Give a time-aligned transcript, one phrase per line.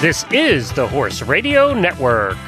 [0.00, 2.38] This is the Horse Radio Network.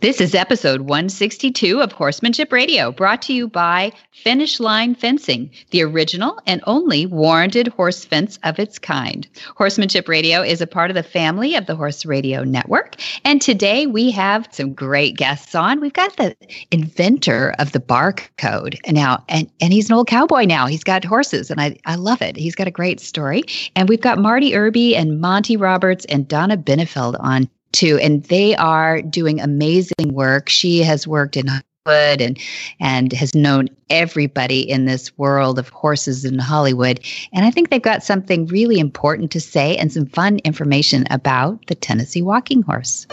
[0.00, 5.82] This is episode 162 of Horsemanship Radio, brought to you by Finish Line Fencing, the
[5.82, 9.28] original and only warranted horse fence of its kind.
[9.56, 12.96] Horsemanship Radio is a part of the family of the Horse Radio Network.
[13.26, 15.80] And today we have some great guests on.
[15.80, 16.34] We've got the
[16.70, 20.66] inventor of the barcode now, and, and he's an old cowboy now.
[20.66, 22.38] He's got horses, and I, I love it.
[22.38, 23.42] He's got a great story.
[23.76, 28.56] And we've got Marty Irby and Monty Roberts and Donna Benefield on too, and they
[28.56, 30.48] are doing amazing work.
[30.48, 32.38] She has worked in Hollywood and
[32.78, 37.00] and has known everybody in this world of horses in Hollywood.
[37.32, 41.66] And I think they've got something really important to say and some fun information about
[41.66, 43.06] the Tennessee walking horse.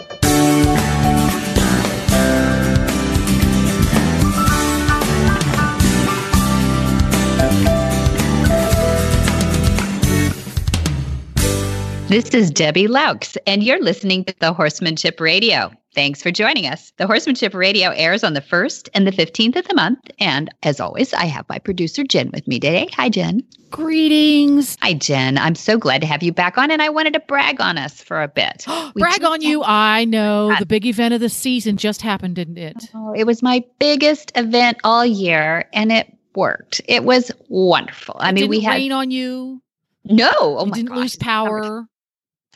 [12.07, 15.73] This is Debbie Laux, and you're listening to the Horsemanship Radio.
[15.93, 16.93] Thanks for joining us.
[16.95, 19.99] The Horsemanship Radio airs on the 1st and the 15th of the month.
[20.17, 22.87] And as always, I have my producer, Jen, with me today.
[22.93, 23.43] Hi, Jen.
[23.71, 24.77] Greetings.
[24.81, 25.37] Hi, Jen.
[25.37, 28.01] I'm so glad to have you back on, and I wanted to brag on us
[28.01, 28.65] for a bit.
[28.95, 29.61] brag on you.
[29.65, 30.55] I know.
[30.57, 32.89] The big event of the season just happened, didn't it?
[32.95, 36.79] Oh, it was my biggest event all year, and it worked.
[36.87, 38.15] It was wonderful.
[38.17, 39.61] I it mean, we had rain on you.
[40.05, 40.97] No, oh you my didn't gosh.
[40.97, 41.85] lose power.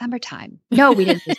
[0.02, 0.60] Summertime.
[0.72, 1.24] No, we didn't.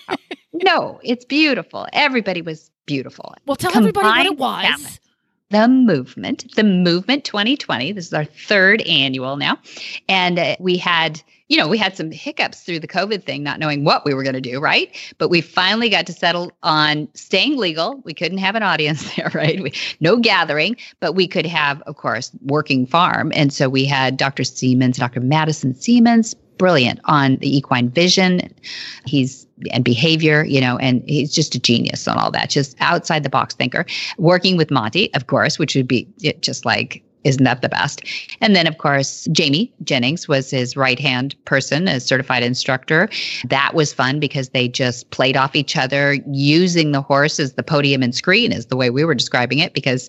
[0.65, 1.87] No, it's beautiful.
[1.95, 3.35] Everybody was beautiful.
[3.47, 5.01] Well, tell everybody what it was.
[5.49, 7.93] The movement, the movement 2020.
[7.93, 9.59] This is our third annual now.
[10.09, 13.61] And uh, we had, you know, we had some hiccups through the COVID thing, not
[13.61, 14.95] knowing what we were going to do, right?
[15.19, 18.01] But we finally got to settle on staying legal.
[18.05, 19.61] We couldn't have an audience there, right?
[19.63, 23.33] We, no gathering, but we could have, of course, working farm.
[23.35, 24.45] And so we had Dr.
[24.45, 25.21] Siemens, Dr.
[25.21, 28.41] Madison Siemens, brilliant on the equine vision.
[29.05, 33.23] He's and behavior, you know, and he's just a genius on all that, just outside
[33.23, 33.87] the box thinker.
[34.19, 36.09] Working with Monty, of course, which would be
[36.41, 38.03] just like isn't that the best?
[38.41, 43.09] And then, of course, Jamie Jennings was his right hand person, a certified instructor.
[43.45, 47.63] That was fun because they just played off each other using the horse as the
[47.63, 50.09] podium and screen, is the way we were describing it, because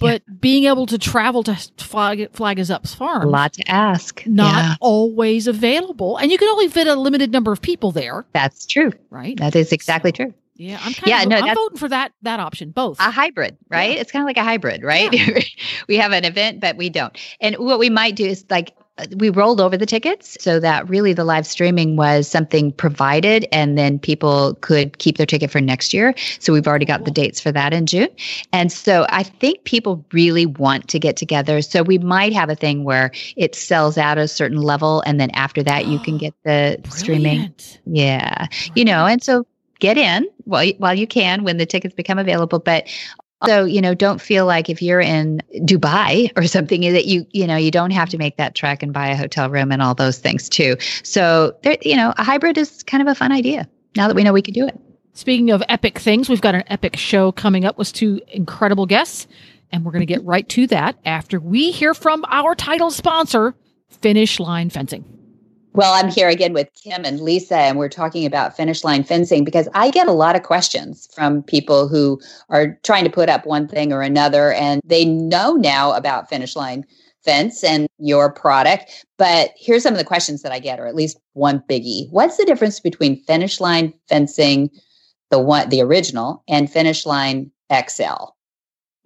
[0.00, 3.22] but being able to travel to Flag, Flag is Up's farm.
[3.28, 4.22] A lot to ask.
[4.26, 6.16] not Yeah, always available.
[6.16, 8.92] And you can only fit a limited number of people there, that's true.
[9.10, 9.36] right?
[9.38, 10.32] That is exactly true.
[10.56, 13.00] Yeah, I'm kind Yeah, of no, I'm voting for that that option, both.
[13.00, 13.94] A hybrid, right?
[13.94, 14.00] Yeah.
[14.00, 15.10] It's kind of like a hybrid, right?
[15.88, 17.16] we have an event, but we don't.
[17.40, 18.72] And what we might do is like
[19.16, 23.76] we rolled over the tickets so that really the live streaming was something provided and
[23.76, 26.14] then people could keep their ticket for next year.
[26.38, 28.08] So we've already got the dates for that in June.
[28.52, 31.60] And so I think people really want to get together.
[31.60, 35.30] So we might have a thing where it sells out a certain level and then
[35.30, 37.38] after that you can get the streaming.
[37.38, 37.80] Brilliant.
[37.86, 38.46] Yeah.
[38.76, 39.44] You know, and so
[39.80, 42.86] get in while while you can when the tickets become available, but
[43.52, 47.46] also, you know, don't feel like if you're in Dubai or something that you, you
[47.46, 49.94] know, you don't have to make that trek and buy a hotel room and all
[49.94, 50.76] those things too.
[51.02, 54.22] So there, you know, a hybrid is kind of a fun idea now that we
[54.22, 54.78] know we can do it.
[55.14, 59.28] Speaking of epic things, we've got an epic show coming up with two incredible guests,
[59.70, 63.54] and we're going to get right to that after we hear from our title sponsor,
[64.00, 65.04] Finish Line Fencing.
[65.76, 69.42] Well, I'm here again with Kim and Lisa, and we're talking about finish line fencing
[69.42, 73.44] because I get a lot of questions from people who are trying to put up
[73.44, 76.84] one thing or another, and they know now about finish line
[77.24, 79.04] fence and your product.
[79.18, 82.08] But here's some of the questions that I get, or at least one biggie.
[82.10, 84.70] What's the difference between finish line fencing,
[85.30, 88.30] the one, the original, and finish line XL?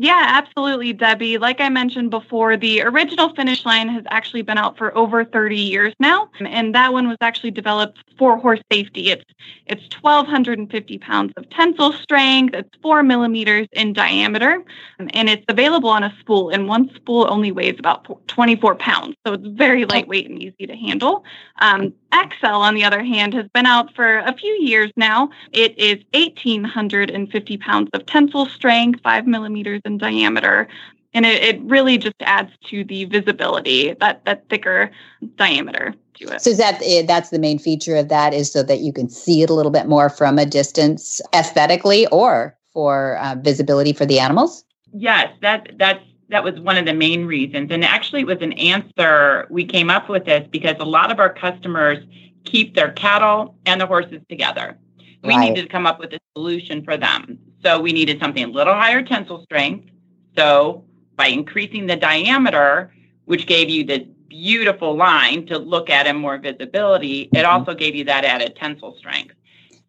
[0.01, 1.39] Yeah, absolutely, Debbie.
[1.39, 5.57] Like I mentioned before, the original finish line has actually been out for over 30
[5.57, 9.11] years now, and that one was actually developed for horse safety.
[9.11, 9.25] It's
[9.67, 12.55] it's 1,250 pounds of tensile strength.
[12.55, 14.63] It's four millimeters in diameter,
[15.01, 16.51] and it's available on a spool.
[16.51, 20.77] And one spool only weighs about 24 pounds, so it's very lightweight and easy to
[20.77, 21.25] handle.
[21.61, 25.31] Um, XL, on the other hand, has been out for a few years now.
[25.53, 30.69] It is 1,850 pounds of tensile strength, five millimeters in diameter.
[31.15, 34.91] And it, it really just adds to the visibility, that, that thicker
[35.37, 36.43] diameter to it.
[36.43, 39.09] So is that eh, that's the main feature of that is so that you can
[39.09, 44.07] see it a little bit more from a distance aesthetically or for uh, visibility for
[44.07, 44.65] the animals?
[44.93, 47.71] Yes, that that's that was one of the main reasons.
[47.71, 49.47] And actually, it was an answer.
[49.51, 51.99] We came up with this because a lot of our customers
[52.45, 54.79] keep their cattle and the horses together.
[55.23, 55.49] We right.
[55.49, 57.39] needed to come up with a solution for them.
[57.65, 59.91] So we needed something a little higher tensile strength.
[60.37, 60.85] So
[61.17, 62.93] by increasing the diameter,
[63.25, 67.47] which gave you the beautiful line to look at and more visibility, it mm-hmm.
[67.47, 69.35] also gave you that added tensile strength.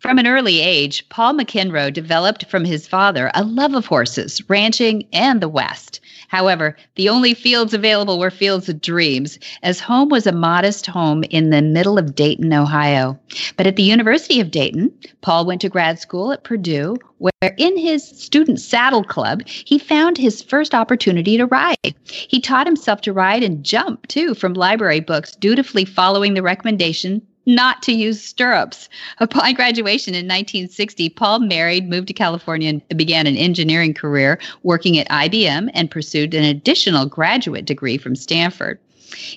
[0.02, 5.06] From an early age, Paul McEnroe developed from his father a love of horses, ranching,
[5.14, 6.00] and the West.
[6.28, 11.24] However, the only fields available were fields of dreams, as home was a modest home
[11.26, 13.20] in the middle of Dayton, Ohio.
[13.58, 17.78] But at the University of Dayton, Paul went to grad school at Purdue, where in
[17.78, 21.94] his student saddle club, he found his first opportunity to ride.
[22.06, 27.22] He taught himself to ride and jump, too, from library books, dutifully following the recommendation
[27.46, 28.90] not to use stirrups.
[29.20, 34.98] Upon graduation in 1960, Paul married, moved to California, and began an engineering career working
[34.98, 38.80] at IBM and pursued an additional graduate degree from Stanford.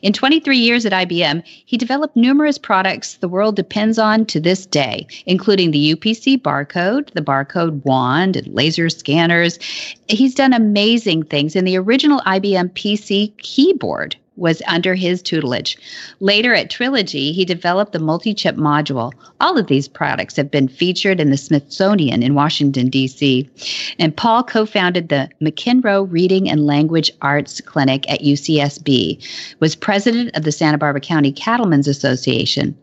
[0.02, 4.66] In 23 years at IBM, he developed numerous products the world depends on to this
[4.66, 9.58] day, including the UPC barcode, the barcode wand, and laser scanners.
[10.08, 15.78] He's done amazing things in the original IBM PC keyboard was under his tutelage.
[16.20, 19.12] Later at Trilogy, he developed the multi chip module.
[19.40, 23.48] All of these products have been featured in the Smithsonian in Washington, D.C.
[23.98, 29.24] And Paul co founded the McEnroe Reading and Language Arts Clinic at UCSB,
[29.60, 32.76] was president of the Santa Barbara County Cattlemen's Association,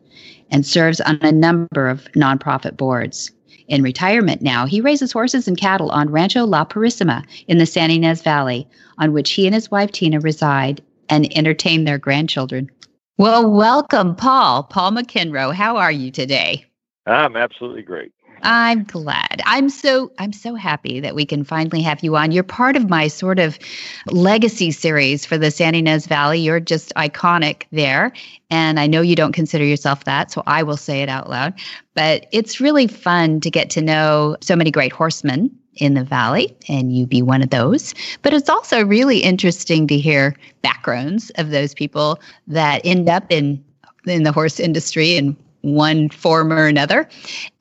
[0.52, 3.32] and serves on a number of nonprofit boards.
[3.68, 7.94] In retirement now, he raises horses and cattle on Rancho La Purísima in the Santa
[7.94, 8.68] Ynez Valley,
[8.98, 10.82] on which he and his wife Tina reside
[11.12, 12.72] and entertain their grandchildren.
[13.18, 14.64] Well, welcome, Paul.
[14.64, 15.54] Paul McEnroe.
[15.54, 16.66] How are you today?
[17.06, 18.12] I'm absolutely great.
[18.44, 19.42] I'm glad.
[19.46, 22.32] I'm so I'm so happy that we can finally have you on.
[22.32, 23.60] You're part of my sort of
[24.08, 26.40] legacy series for the Santa Ynez Valley.
[26.40, 28.12] You're just iconic there,
[28.50, 31.54] and I know you don't consider yourself that, so I will say it out loud.
[31.94, 36.56] But it's really fun to get to know so many great horsemen in the valley,
[36.68, 37.94] and you be one of those.
[38.22, 43.64] But it's also really interesting to hear backgrounds of those people that end up in
[44.06, 47.08] in the horse industry in one form or another.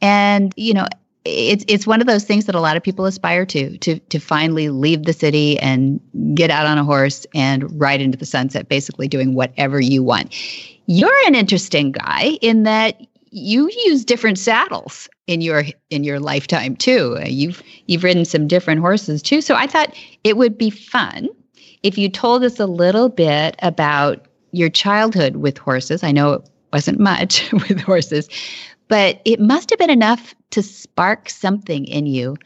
[0.00, 0.86] And, you know,
[1.24, 4.18] it's it's one of those things that a lot of people aspire to to to
[4.18, 6.00] finally leave the city and
[6.34, 10.34] get out on a horse and ride into the sunset basically doing whatever you want.
[10.86, 16.76] You're an interesting guy in that you use different saddles in your in your lifetime
[16.76, 17.16] too.
[17.20, 19.40] Uh, you've you've ridden some different horses too.
[19.40, 19.94] So I thought
[20.24, 21.28] it would be fun
[21.82, 26.02] if you told us a little bit about your childhood with horses.
[26.02, 28.28] I know it wasn't much with horses,
[28.88, 32.36] but it must have been enough to spark something in you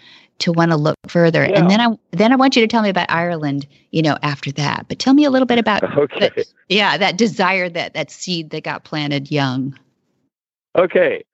[0.40, 1.44] to want to look further.
[1.44, 1.58] Yeah.
[1.58, 4.52] And then I then I want you to tell me about Ireland, you know, after
[4.52, 4.86] that.
[4.88, 6.30] But tell me a little bit about okay.
[6.36, 9.78] The, yeah, that desire that that seed that got planted young.
[10.76, 11.24] Okay.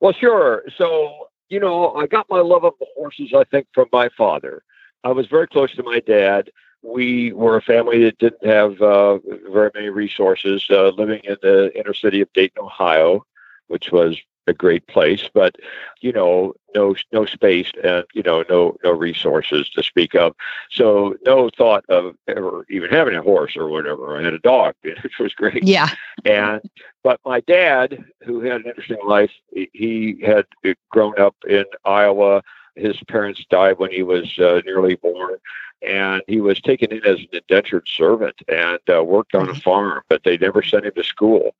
[0.00, 0.64] Well, sure.
[0.76, 4.62] So, you know, I got my love of the horses I think from my father.
[5.04, 6.50] I was very close to my dad.
[6.82, 9.18] We were a family that didn't have uh,
[9.50, 13.24] very many resources, uh, living in the inner city of Dayton, Ohio,
[13.68, 15.56] which was a great place, but
[16.00, 20.34] you know, no no space and you know, no no resources to speak of.
[20.70, 24.16] So no thought of ever even having a horse or whatever.
[24.16, 25.64] I had a dog, which was great.
[25.64, 25.88] Yeah.
[26.24, 26.60] And
[27.02, 32.42] but my dad, who had an interesting life, he had uh, grown up in Iowa.
[32.76, 35.36] His parents died when he was uh, nearly born,
[35.82, 39.60] and he was taken in as an indentured servant and uh, worked on a mm-hmm.
[39.60, 41.54] farm, but they never sent him to school.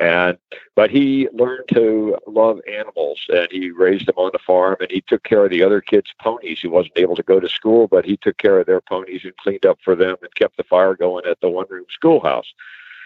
[0.00, 0.38] And
[0.76, 5.00] but he learned to love animals, and he raised them on the farm, and he
[5.00, 6.60] took care of the other kids' ponies.
[6.60, 9.36] He wasn't able to go to school, but he took care of their ponies and
[9.38, 12.52] cleaned up for them and kept the fire going at the one-room schoolhouse.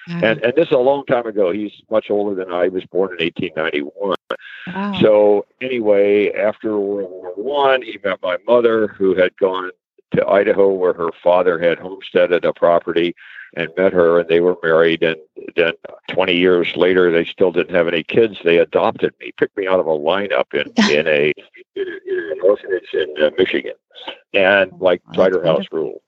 [0.09, 0.25] Mm-hmm.
[0.25, 1.52] And and this is a long time ago.
[1.52, 2.64] He's much older than I.
[2.64, 4.16] He was born in 1891.
[4.66, 5.00] Wow.
[5.00, 9.71] So anyway, after World War One, he met my mother, who had gone
[10.14, 13.14] to Idaho, where her father had homesteaded a property
[13.54, 15.16] and met her and they were married and
[15.56, 15.73] then
[16.09, 19.80] 20 years later they still didn't have any kids they adopted me picked me out
[19.80, 21.32] of a lineup in in a
[21.76, 23.75] in, an orphanage in uh, michigan
[24.35, 26.02] and like Cider House rule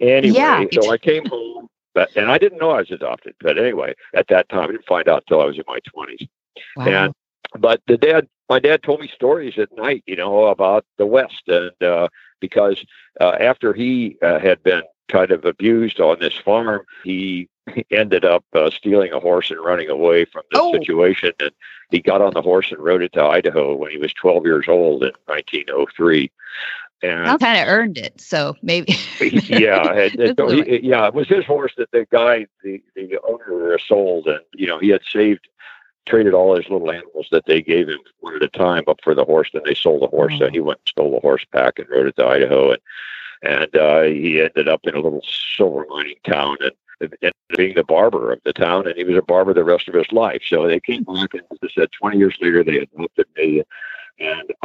[0.00, 0.64] anyway yeah.
[0.72, 4.28] so i came home but, and i didn't know i was adopted but anyway at
[4.28, 6.28] that time i didn't find out until i was in my 20s
[6.76, 6.86] wow.
[6.86, 7.14] and
[7.58, 11.42] but the dad my dad told me stories at night you know about the west
[11.48, 12.08] and uh
[12.40, 12.84] because
[13.20, 16.82] uh, after he uh, had been kind of abused on this farm.
[17.04, 17.48] He
[17.90, 20.72] ended up uh, stealing a horse and running away from the oh.
[20.72, 21.32] situation.
[21.40, 21.50] And
[21.90, 24.66] he got on the horse and rode it to Idaho when he was 12 years
[24.68, 26.30] old in 1903.
[27.04, 28.92] And I kind of earned it, so maybe.
[29.20, 33.78] yeah, it, it, he, yeah, it was his horse that the guy, the the owner,
[33.78, 35.46] sold, and you know he had saved,
[36.06, 39.14] traded all his little animals that they gave him one at a time up for
[39.14, 39.50] the horse.
[39.52, 40.46] Then they sold the horse, oh.
[40.46, 42.80] so he went and stole the horse back and rode it to Idaho, and
[43.42, 45.22] and uh, he ended up in a little
[45.56, 49.16] silver mining town and ended up being the barber of the town, and he was
[49.16, 50.42] a barber the rest of his life.
[50.48, 53.62] So they came back, and as I said, 20 years later, they adopted me.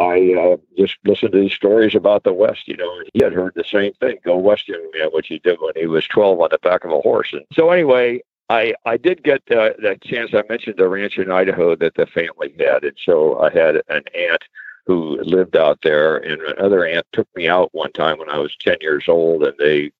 [0.09, 3.33] I uh, just listened to these stories about the West, you know, and he had
[3.33, 6.39] heard the same thing, go West, young man, which he did when he was 12
[6.39, 7.29] on the back of a horse.
[7.31, 10.33] And so anyway, I, I did get uh, that chance.
[10.33, 12.83] I mentioned the ranch in Idaho that the family had.
[12.83, 14.43] And so I had an aunt
[14.87, 16.17] who lived out there.
[16.17, 19.53] And another aunt took me out one time when I was 10 years old, and
[19.59, 19.91] they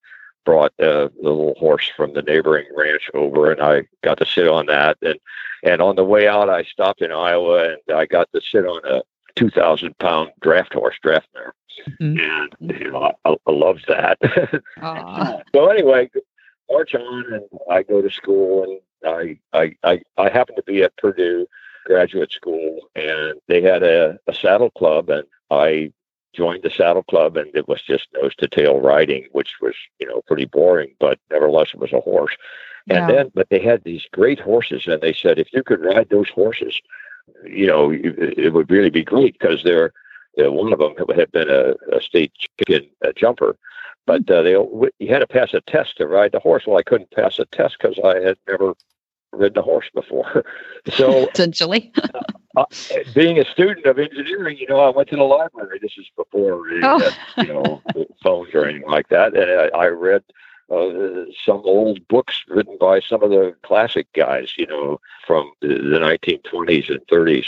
[0.46, 4.66] brought a little horse from the neighboring ranch over, and I got to sit on
[4.66, 4.98] that.
[5.04, 5.20] And
[5.62, 8.82] and on the way out, I stopped in Iowa, and I got to sit on
[8.86, 9.04] a
[9.40, 11.54] 2,000 pound draft horse, draft mare.
[12.02, 12.20] Mm-hmm.
[12.20, 14.18] And you know, I, I loved that.
[15.56, 16.10] so anyway,
[16.70, 20.84] march on, and I go to school, and I I I, I happen to be
[20.84, 21.48] at Purdue
[21.86, 25.94] graduate school, and they had a, a saddle club, and I
[26.36, 30.08] joined the saddle club, and it was just nose to tail riding, which was you
[30.08, 32.36] know pretty boring, but nevertheless it was a horse.
[32.88, 33.08] Yeah.
[33.08, 36.10] And then, but they had these great horses, and they said if you could ride
[36.10, 36.80] those horses,
[37.46, 39.94] you know, it would really be great because they're
[40.40, 43.58] uh, one of them had been a, a state chicken a jumper,
[44.06, 46.64] but uh, they you had to pass a test to ride the horse.
[46.66, 48.74] Well, I couldn't pass a test because I had never
[49.32, 50.44] ridden a horse before.
[50.94, 51.92] so essentially,
[52.58, 52.66] uh,
[53.14, 55.80] being a student of engineering, you know, I went to the library.
[55.82, 57.00] This is before oh.
[57.00, 57.82] had, you know
[58.24, 60.24] phones or anything like that, and I, I read.
[60.72, 65.68] Uh, some old books written by some of the classic guys, you know, from the,
[65.68, 67.48] the 1920s and 30s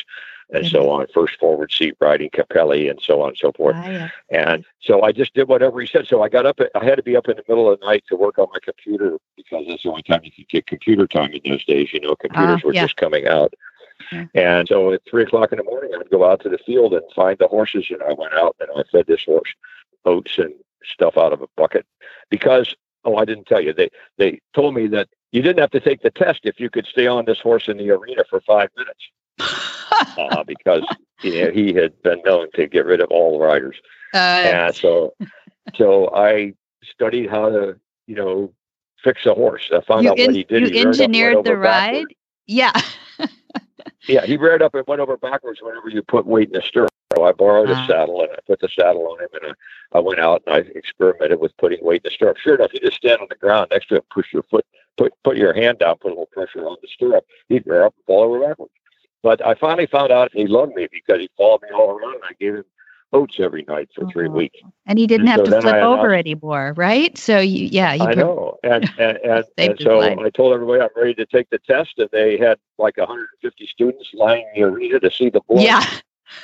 [0.53, 3.75] and so on, first forward seat riding Caprilli and so on and so forth.
[3.77, 4.09] Ah, yeah.
[4.29, 6.07] And so I just did whatever he said.
[6.07, 8.03] So I got up, I had to be up in the middle of the night
[8.09, 11.31] to work on my computer because that's the only time you could get computer time
[11.31, 11.93] in those days.
[11.93, 12.83] You know, computers uh, were yeah.
[12.83, 13.53] just coming out.
[14.11, 14.25] Yeah.
[14.35, 17.03] And so at three o'clock in the morning, I'd go out to the field and
[17.15, 17.85] find the horses.
[17.89, 19.53] And I went out and I fed this horse
[20.05, 21.85] oats and stuff out of a bucket
[22.29, 22.75] because,
[23.05, 26.01] oh, I didn't tell you, they, they told me that you didn't have to take
[26.01, 28.99] the test if you could stay on this horse in the arena for five minutes.
[30.17, 30.83] uh, because
[31.21, 33.77] you know, he had been known to get rid of all the riders.
[34.13, 35.13] Uh, and so,
[35.75, 36.53] so I
[36.83, 38.53] studied how to, you know,
[39.03, 39.69] fix a horse.
[39.73, 40.67] I found out in, what he did.
[40.67, 41.91] You he engineered the ride.
[41.91, 42.13] Backwards.
[42.47, 42.81] Yeah.
[44.07, 46.91] yeah, he reared up and went over backwards whenever you put weight in the stirrup.
[47.15, 49.53] So I borrowed a saddle and I put the saddle on him and
[49.93, 52.37] I, I went out and I experimented with putting weight in the stirrup.
[52.37, 54.65] Sure enough, you just stand on the ground next to him, push your foot,
[54.97, 57.25] put put your hand down, put a little pressure on the stirrup.
[57.49, 58.71] He'd rear up and fall over backwards.
[59.23, 62.23] But I finally found out he loved me because he followed me all around and
[62.23, 62.65] I gave him
[63.13, 64.35] oats every night for three uh-huh.
[64.35, 64.59] weeks.
[64.85, 67.17] And he didn't and have so to flip over anymore, right?
[67.17, 68.57] So you, yeah, you I know.
[68.63, 70.17] And and, and, and so life.
[70.17, 74.09] I told everybody I'm ready to take the test, and they had like 150 students
[74.13, 75.61] lining the arena to see the boy.
[75.61, 75.85] Yeah.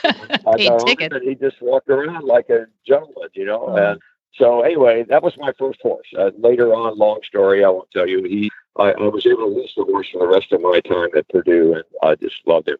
[0.86, 1.14] Ticket.
[1.14, 3.66] And he just walked around like a gentleman, you know.
[3.68, 3.76] Oh.
[3.76, 4.02] And
[4.34, 6.08] so anyway, that was my first horse.
[6.18, 8.24] Uh, later on, long story, I won't tell you.
[8.24, 11.10] He, I, I was able to lease the horse for the rest of my time
[11.16, 12.78] at Purdue, and I just loved him.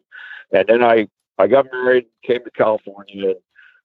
[0.52, 3.38] And then I, I got married, came to California, and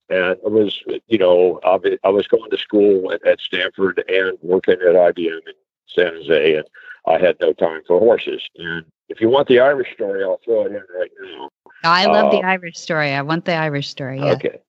[0.09, 4.73] and I was, you know, I was going to school at, at Stanford and working
[4.73, 5.53] at IBM in
[5.87, 6.65] San Jose, and
[7.07, 8.41] I had no time for horses.
[8.57, 11.49] And if you want the Irish story, I'll throw it in right now.
[11.83, 13.11] I love uh, the Irish story.
[13.11, 14.19] I want the Irish story.
[14.19, 14.33] Yeah.
[14.33, 14.59] Okay.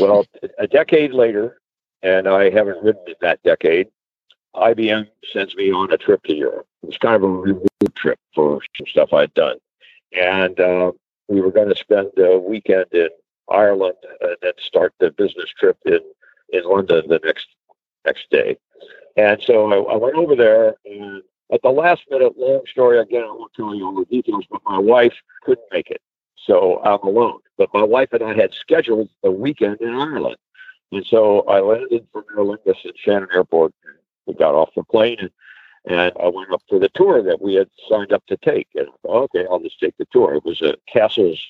[0.00, 0.26] well,
[0.58, 1.58] a decade later,
[2.02, 3.88] and I haven't ridden in that decade,
[4.54, 6.66] IBM sends me on a trip to Europe.
[6.82, 9.56] It was kind of a reward trip for some stuff I'd done.
[10.12, 10.92] And uh,
[11.28, 13.08] we were going to spend a weekend in
[13.50, 16.00] Ireland and then start the business trip in,
[16.50, 17.48] in London the next
[18.04, 18.56] next day.
[19.16, 23.22] And so I, I went over there and at the last minute, long story again,
[23.22, 26.00] I won't tell you all the details, but my wife couldn't make it.
[26.36, 27.40] So I'm alone.
[27.56, 30.36] But my wife and I had scheduled a weekend in Ireland.
[30.90, 33.72] And so I landed from Aer Lingus at Shannon Airport.
[34.26, 35.30] We got off the plane and,
[35.86, 38.68] and I went up for the tour that we had signed up to take.
[38.74, 40.34] And I thought, okay, I'll just take the tour.
[40.34, 41.40] It was a castles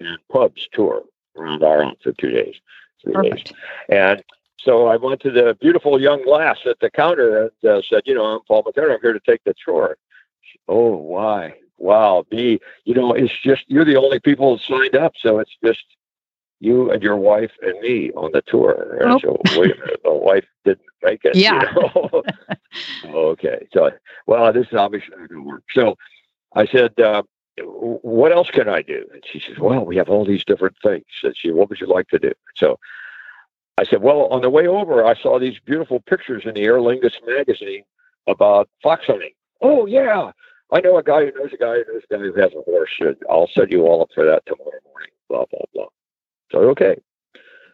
[0.00, 1.02] and pubs tour
[1.36, 2.56] around Ireland for two days,
[3.02, 3.46] three Perfect.
[3.46, 3.54] days.
[3.88, 4.22] And
[4.64, 8.14] so I went to the beautiful young lass at the counter and uh, said, you
[8.14, 8.94] know, I'm Paul Materno.
[8.94, 9.96] I'm here to take the tour.
[10.68, 11.54] oh, why?
[11.78, 12.60] Wow, me.
[12.84, 15.84] You know, it's just you're the only people signed up, so it's just
[16.60, 18.96] you and your wife and me on the tour.
[19.00, 21.36] And so wait a minute, the wife didn't make it.
[21.36, 21.72] Yeah.
[21.74, 22.22] You know?
[23.32, 23.66] okay.
[23.72, 23.90] So,
[24.26, 25.64] well, this is obviously not going to work.
[25.72, 25.96] So
[26.54, 27.22] I said, uh,
[27.58, 29.04] what else can I do?
[29.12, 31.04] And she says, well, we have all these different things.
[31.22, 32.32] And she, what would you like to do?
[32.56, 32.78] So
[33.76, 36.78] I said, well, on the way over, I saw these beautiful pictures in the Aer
[36.78, 37.82] Lingus magazine
[38.28, 39.32] about fox hunting.
[39.60, 40.30] Oh, yeah.
[40.72, 42.62] I know a guy who knows a guy who knows a guy who has a
[42.62, 43.16] horse.
[43.28, 45.86] I'll set you all up for that tomorrow morning, blah, blah, blah.
[46.52, 46.96] So, okay.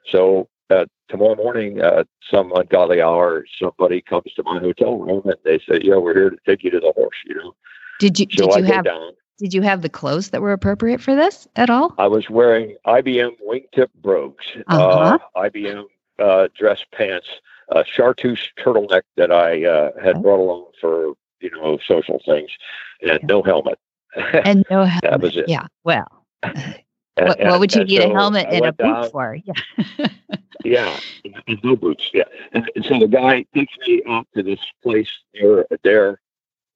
[0.07, 5.37] So uh, tomorrow morning, at some ungodly hour, somebody comes to my hotel room and
[5.45, 7.55] they say, yeah, we're here to take you to the horse, you know.
[7.99, 11.01] Did you, so did you have, down, did you have the clothes that were appropriate
[11.01, 11.95] for this at all?
[11.99, 15.19] I was wearing IBM wingtip brogues, uh-huh.
[15.35, 15.85] uh, IBM
[16.19, 17.27] uh, dress pants,
[17.71, 20.21] a chartreuse turtleneck that I uh, had okay.
[20.21, 22.51] brought along for you know social things,
[23.01, 23.27] and okay.
[23.27, 23.79] no helmet.
[24.45, 25.11] and no helmet.
[25.11, 25.49] that was it.
[25.49, 25.67] Yeah.
[25.85, 26.07] Well.
[27.17, 29.37] And, what, what, would you need so a helmet and a boot down, for?
[29.45, 30.07] Yeah.
[30.65, 31.01] yeah,
[31.49, 32.09] and no boots.
[32.15, 32.23] Yeah,
[32.53, 36.17] and, so the guy takes me out to this place near Adare,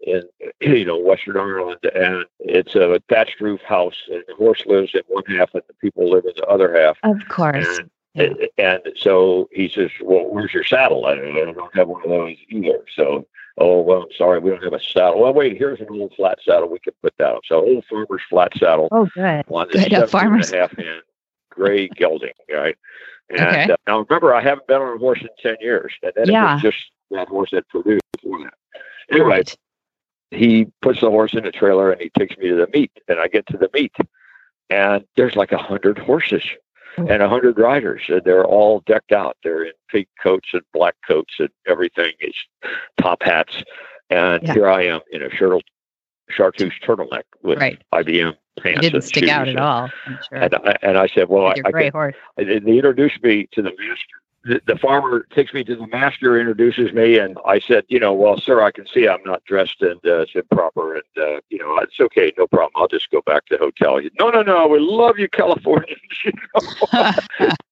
[0.01, 0.23] in
[0.61, 5.03] you know Western Ireland, and it's a thatched roof house, and the horse lives in
[5.09, 6.99] one half, and the people live in the other half.
[7.03, 7.79] Of course.
[7.79, 8.75] And, yeah.
[8.75, 11.07] and so he says, "Well, where's your saddle?
[11.07, 13.27] I, I don't have one of those either." So,
[13.59, 15.21] oh well, I'm sorry, we don't have a saddle.
[15.21, 16.69] Well, wait, here's an old flat saddle.
[16.69, 17.41] We can put that on.
[17.45, 18.89] So, old farmer's flat saddle.
[18.93, 19.45] Oh, good.
[19.49, 19.93] One good.
[19.93, 21.03] A farmer's and a half hand,
[21.51, 22.77] gray gelding, right?
[23.31, 23.73] And okay.
[23.73, 26.55] uh, now remember, I haven't been on a horse in ten years, and then yeah.
[26.55, 26.79] was just
[27.11, 28.55] that horse that produced before that.
[29.11, 29.57] Anyway, right
[30.35, 33.19] he puts the horse in a trailer and he takes me to the meet and
[33.19, 33.95] I get to the meet
[34.71, 36.43] and there's like a hundred horses
[36.97, 37.09] hmm.
[37.09, 39.37] and a hundred riders and they're all decked out.
[39.43, 42.35] They're in pink coats and black coats and everything is
[43.01, 43.63] top hats.
[44.11, 44.53] And yeah.
[44.53, 45.63] here I am in a shirtle,
[46.31, 47.81] chartreuse turtleneck with right.
[47.93, 48.87] IBM pants.
[48.87, 49.89] It didn't stick out at all.
[50.07, 50.39] I'm sure.
[50.39, 52.15] And I, and I said, well, I, I can, horse.
[52.37, 56.93] they introduced me to the master the, the farmer takes me to the master, introduces
[56.93, 60.01] me, and I said, you know, well, sir, I can see I'm not dressed and
[60.05, 62.73] uh, it's improper, and uh, you know, it's okay, no problem.
[62.77, 63.99] I'll just go back to the hotel.
[63.99, 66.01] He, no, no, no, we love you, Californians.
[66.25, 67.13] You know?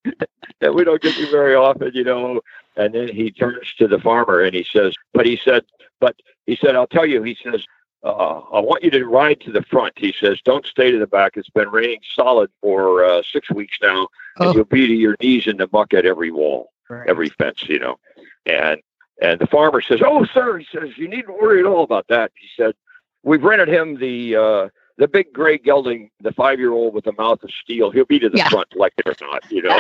[0.61, 2.41] and we don't get you very often, you know.
[2.77, 5.65] And then he turns to the farmer and he says, but he said,
[6.01, 7.65] but he said, I'll tell you, he says,
[8.05, 9.93] uh, I want you to ride to the front.
[9.97, 11.37] He says, don't stay to the back.
[11.37, 14.55] It's been raining solid for uh, six weeks now, and oh.
[14.55, 17.09] you'll be to your knees in the muck at every wall, right.
[17.09, 17.99] every fence, you know.
[18.47, 18.81] And
[19.21, 22.33] and the farmer says, oh, sir, he says, you needn't worry at all about that.
[22.35, 22.75] He said,
[23.23, 27.13] we've rented him the uh, the big gray gelding, the five year old with the
[27.13, 28.49] mouth of steel, he'll be to the yeah.
[28.49, 29.79] front like it or not, you know.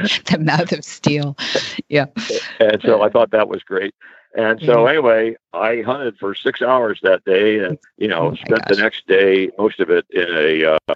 [0.26, 1.36] the mouth of steel.
[1.88, 2.06] Yeah.
[2.60, 3.94] And so I thought that was great.
[4.34, 4.88] And so mm-hmm.
[4.88, 8.76] anyway, I hunted for six hours that day, and you know, oh spent gosh.
[8.76, 10.94] the next day, most of it in a uh,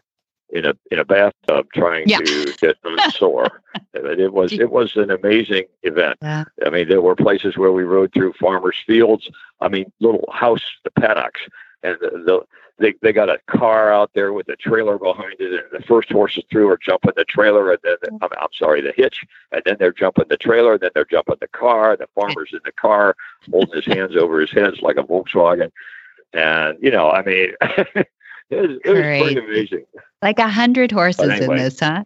[0.51, 2.19] in a in a bathtub trying yeah.
[2.19, 2.77] to get
[3.13, 3.63] sore.
[3.93, 6.17] it was it was an amazing event.
[6.23, 6.45] Yeah.
[6.65, 9.29] I mean, there were places where we rode through farmers' fields.
[9.61, 11.41] I mean, little house the paddocks,
[11.83, 12.41] and the, the
[12.79, 16.11] they they got a car out there with a trailer behind it, and the first
[16.11, 18.25] horses through are jumping the trailer, and then mm-hmm.
[18.25, 21.37] I'm, I'm sorry, the hitch, and then they're jumping the trailer, and then they're jumping
[21.41, 21.97] the car.
[21.97, 23.17] The farmer's in the car,
[23.51, 25.71] holding his hands over his head like a Volkswagen,
[26.33, 27.53] and you know, I mean.
[28.51, 29.87] it was, it was pretty amazing.
[30.23, 31.57] Like a hundred horses anyway.
[31.57, 32.05] in this, huh?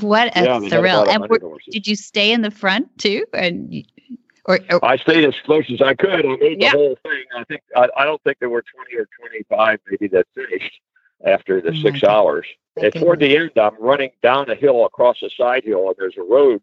[0.00, 1.08] What a yeah, thrill!
[1.08, 3.24] And were, did you stay in the front too?
[3.32, 3.84] And
[4.48, 6.24] or, or, I stayed as close as I could.
[6.24, 6.72] I made yeah.
[6.72, 7.24] the whole thing.
[7.36, 10.80] I think I, I, don't think there were twenty or twenty-five maybe that finished
[11.24, 12.46] after the oh six hours.
[12.80, 16.16] And toward the end, I'm running down a hill across a side hill, and there's
[16.16, 16.62] a road.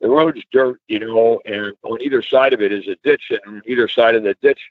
[0.00, 3.40] The road's dirt, you know, and on either side of it is a ditch, and
[3.46, 4.70] on either side of the ditch,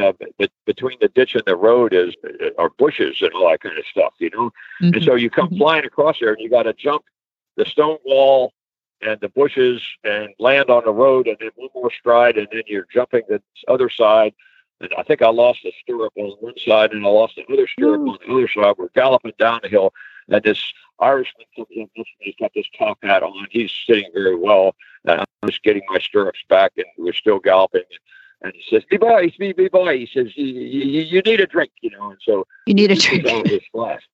[0.00, 3.60] uh, but between the ditch and the road is uh, are bushes and all that
[3.60, 4.50] kind of stuff, you know.
[4.80, 4.94] Mm-hmm.
[4.94, 5.58] And so you come mm-hmm.
[5.58, 7.04] flying across there, and you got to jump
[7.56, 8.52] the stone wall
[9.02, 12.62] and the bushes and land on the road and then one more stride and then
[12.66, 14.34] you're jumping the other side.
[14.80, 17.66] And I think I lost the stirrup on one side and I lost the other
[17.66, 18.74] stirrup on the other side.
[18.78, 19.92] We're galloping down the hill
[20.28, 20.62] and this
[21.00, 23.46] Irishman comes in, he's got this top hat on.
[23.50, 24.74] He's sitting very well.
[25.04, 27.82] And I'm just getting my stirrups back and we're still galloping.
[28.42, 31.72] And he says, "Me boy, me boy." He says, you, you, "You need a drink,
[31.80, 33.48] you know." And so you need a drink.
[33.48, 34.04] His flask.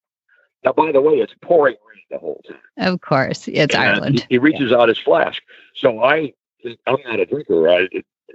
[0.64, 2.58] Now, by the way, it's pouring rain the whole time.
[2.78, 4.20] Of course, it's and Ireland.
[4.20, 4.78] He, he reaches yeah.
[4.78, 5.42] out his flask.
[5.74, 6.32] So I,
[6.86, 7.68] I'm not a drinker.
[7.68, 7.88] I,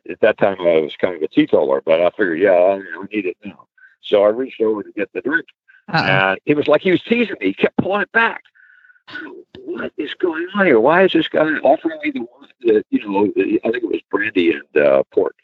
[0.10, 3.06] at that time, I was kind of a teetotaler, but I figured, yeah, I, I
[3.12, 3.68] need it now.
[4.02, 5.46] So I reached over to get the drink,
[5.92, 6.04] Uh-oh.
[6.04, 7.48] and it was like he was teasing me.
[7.48, 8.44] He kept pulling it back.
[9.66, 10.80] What is going on here?
[10.80, 13.26] Why is this guy offering me the one that you know?
[13.26, 15.36] I think it was brandy and uh, port.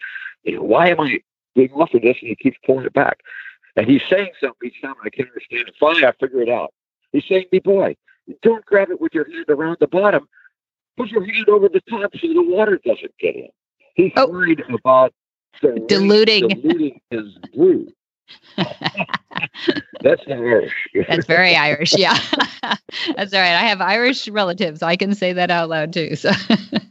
[0.44, 1.20] You know, why am I
[1.56, 2.18] being offered this?
[2.22, 3.20] And he keeps pulling it back.
[3.76, 5.76] And he's saying something each time I can't understand it.
[5.80, 6.74] Finally, I figure it out.
[7.12, 7.96] He's saying, me boy,
[8.42, 10.28] don't grab it with your hand around the bottom.
[10.98, 13.50] Put your hand over the top so the water doesn't get in.
[13.96, 14.30] He's oh.
[14.30, 15.14] worried about
[15.62, 16.48] diluting.
[16.48, 17.88] diluting his brew.
[20.06, 20.72] That's Irish.
[21.08, 21.98] That's very Irish.
[21.98, 22.16] Yeah,
[23.16, 23.56] that's all right.
[23.56, 24.84] I have Irish relatives.
[24.84, 26.16] I can say that out loud too.
[26.16, 26.32] So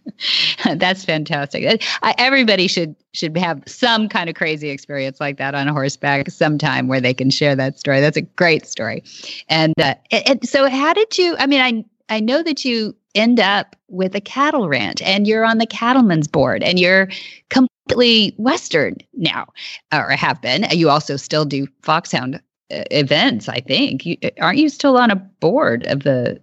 [0.74, 1.80] that's fantastic.
[2.02, 6.88] I, everybody should should have some kind of crazy experience like that on horseback sometime
[6.88, 8.00] where they can share that story.
[8.00, 9.04] That's a great story.
[9.48, 11.36] And, uh, and so, how did you?
[11.38, 11.84] I mean, I
[12.16, 16.26] I know that you end up with a cattle ranch and you're on the cattlemen's
[16.26, 17.08] board and you're
[17.48, 19.46] completely Western now,
[19.92, 20.66] or have been.
[20.72, 22.38] You also still do foxhound uh,
[22.70, 24.06] events, I think.
[24.06, 26.40] You, aren't you still on a board of the?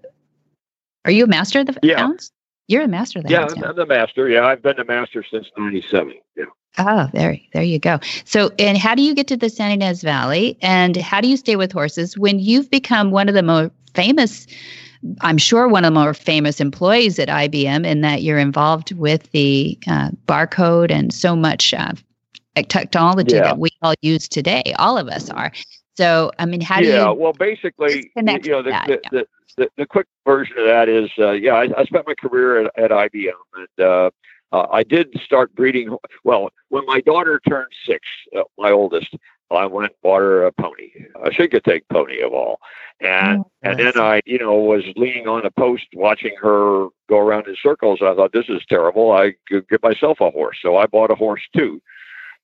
[1.05, 1.97] Are you a master of the yeah.
[1.99, 2.31] hounds?
[2.67, 4.29] You're a master of the yeah, I'm, I'm the master.
[4.29, 6.13] Yeah, I've been the master since '97.
[6.37, 6.45] Yeah.
[6.77, 7.99] Oh, there, there you go.
[8.23, 11.35] So, and how do you get to the Santa Ynez Valley, and how do you
[11.35, 14.47] stay with horses when you've become one of the most famous?
[15.21, 19.29] I'm sure one of the more famous employees at IBM, in that you're involved with
[19.31, 21.91] the uh, barcode and so much uh,
[22.69, 23.43] technology yeah.
[23.43, 24.73] that we all use today.
[24.77, 25.51] All of us are.
[26.01, 26.99] So, I mean, how do yeah, you?
[26.99, 29.21] Yeah, well, basically, you know, the, the, yeah.
[29.55, 32.71] the, the, quick version of that is, uh, yeah, I, I, spent my career at,
[32.75, 34.09] at IBM, and uh,
[34.51, 35.95] uh, I did start breeding.
[36.23, 37.99] Well, when my daughter turned six,
[38.35, 39.15] uh, my oldest,
[39.51, 40.89] I went and bought her a pony,
[41.23, 42.59] a Chincoteague pony of all,
[42.99, 47.19] and oh, and then I, you know, was leaning on a post watching her go
[47.19, 47.99] around in circles.
[48.01, 49.11] I thought this is terrible.
[49.11, 51.79] I could get myself a horse, so I bought a horse too.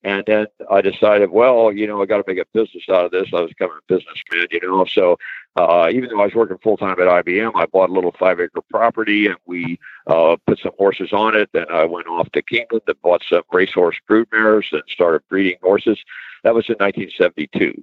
[0.04, 3.10] And then I decided, well, you know, I got to make a business out of
[3.10, 3.28] this.
[3.34, 4.84] I was becoming a businessman, you know.
[4.84, 5.18] So
[5.56, 8.38] uh, even though I was working full time at IBM, I bought a little five
[8.40, 11.50] acre property and we uh, put some horses on it.
[11.52, 15.98] Then I went off to Keeneland and bought some racehorse broodmares and started breeding horses.
[16.44, 17.82] That was in 1972.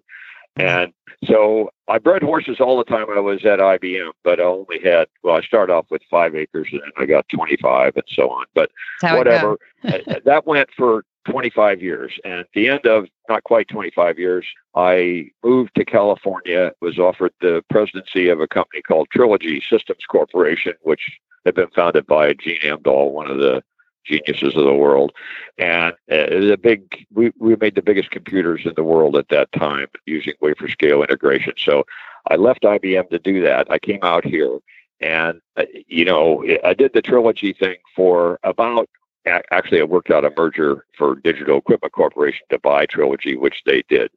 [0.57, 0.93] And
[1.25, 5.07] so I bred horses all the time I was at IBM, but I only had,
[5.21, 8.45] well, I started off with five acres and then I got 25 and so on.
[8.53, 8.71] But
[9.17, 9.57] whatever.
[10.25, 12.19] that went for 25 years.
[12.23, 17.33] And at the end of not quite 25 years, I moved to California, was offered
[17.41, 22.59] the presidency of a company called Trilogy Systems Corporation, which had been founded by Gene
[22.59, 23.63] Amdahl, one of the
[24.05, 25.11] geniuses of the world.
[25.57, 29.51] And uh, the big, we, we made the biggest computers in the world at that
[29.51, 31.53] time using wafer scale integration.
[31.57, 31.85] So
[32.29, 33.69] I left IBM to do that.
[33.71, 34.59] I came out here
[35.01, 38.89] and, uh, you know, I did the trilogy thing for about
[39.25, 43.83] actually, I worked out a merger for Digital Equipment Corporation to buy Trilogy, which they
[43.89, 44.11] did.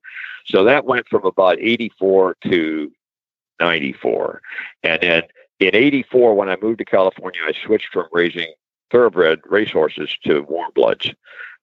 [0.44, 2.92] So that went from about 84 to
[3.60, 4.40] 94.
[4.82, 5.22] And then
[5.60, 8.52] in 84, when I moved to California, I switched from raising
[8.90, 11.10] thoroughbred racehorses to warm bloods.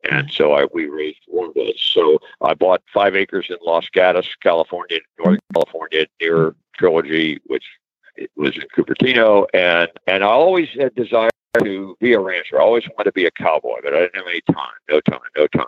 [0.09, 1.81] And so I, we raised warm bloods.
[1.81, 7.65] So I bought five acres in Los Gatos, California, Northern California, near Trilogy, which
[8.35, 9.45] was in Cupertino.
[9.53, 11.29] And, and I always had desire
[11.63, 12.59] to be a rancher.
[12.59, 15.19] I always wanted to be a cowboy, but I didn't have any time, no time,
[15.37, 15.65] no time.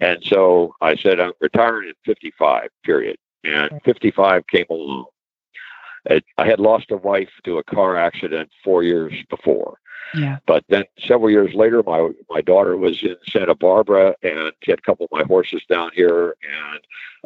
[0.00, 3.16] And so I said, I'm retiring at 55, period.
[3.44, 5.06] And 55 came along.
[6.10, 9.78] I had lost a wife to a car accident four years before.
[10.14, 10.38] Yeah.
[10.46, 14.80] But then several years later, my my daughter was in Santa Barbara, and she had
[14.80, 16.80] a couple of my horses down here, and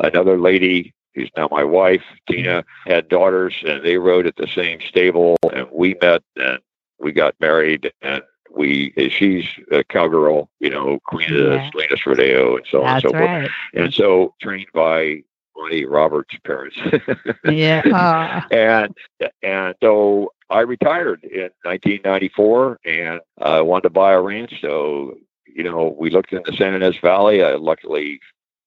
[0.07, 4.81] another lady who's now my wife, Tina, had daughters, and they rode at the same
[4.87, 6.61] stable, and we met, and
[7.01, 8.23] we got married, and
[8.55, 13.03] we she's a cowgirl, you know, queen of the Salinas Rodeo, and so on and
[13.03, 13.41] so right.
[13.41, 15.23] forth, and so trained by
[15.57, 16.77] Monty Roberts' parents.
[17.45, 18.45] yeah.
[18.51, 18.95] and
[19.43, 24.61] and so I retired in 1994 and I wanted to buy a ranch.
[24.61, 27.43] So you know, we looked in the Santa Ynez Valley.
[27.43, 28.21] Uh, luckily,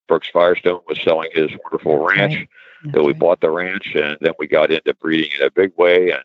[0.09, 2.93] Brooks Firestone was selling his wonderful ranch, right.
[2.93, 6.11] so we bought the ranch, and then we got into breeding in a big way.
[6.11, 6.23] And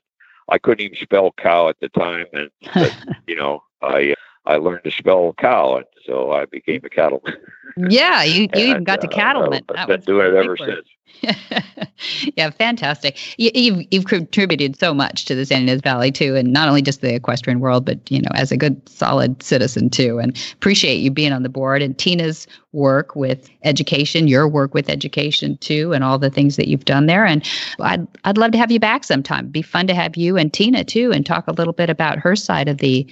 [0.48, 2.96] I couldn't even spell cow at the time, and but,
[3.28, 4.14] you know, I
[4.46, 7.34] I learned to spell cow, and so I became a cattleman.
[7.76, 9.64] yeah, you, you even got to cattleman.
[9.68, 10.86] Uh, I've been doing it ever since.
[12.36, 13.18] yeah, fantastic.
[13.38, 16.68] You, have you've, you've contributed so much to the Santa Ynez Valley too, and not
[16.68, 20.18] only just the equestrian world, but you know, as a good, solid citizen too.
[20.18, 24.90] And appreciate you being on the board and Tina's work with education, your work with
[24.90, 27.24] education too, and all the things that you've done there.
[27.24, 27.48] And
[27.80, 29.40] I'd I'd love to have you back sometime.
[29.40, 32.18] It'd be fun to have you and Tina too, and talk a little bit about
[32.18, 33.06] her side of the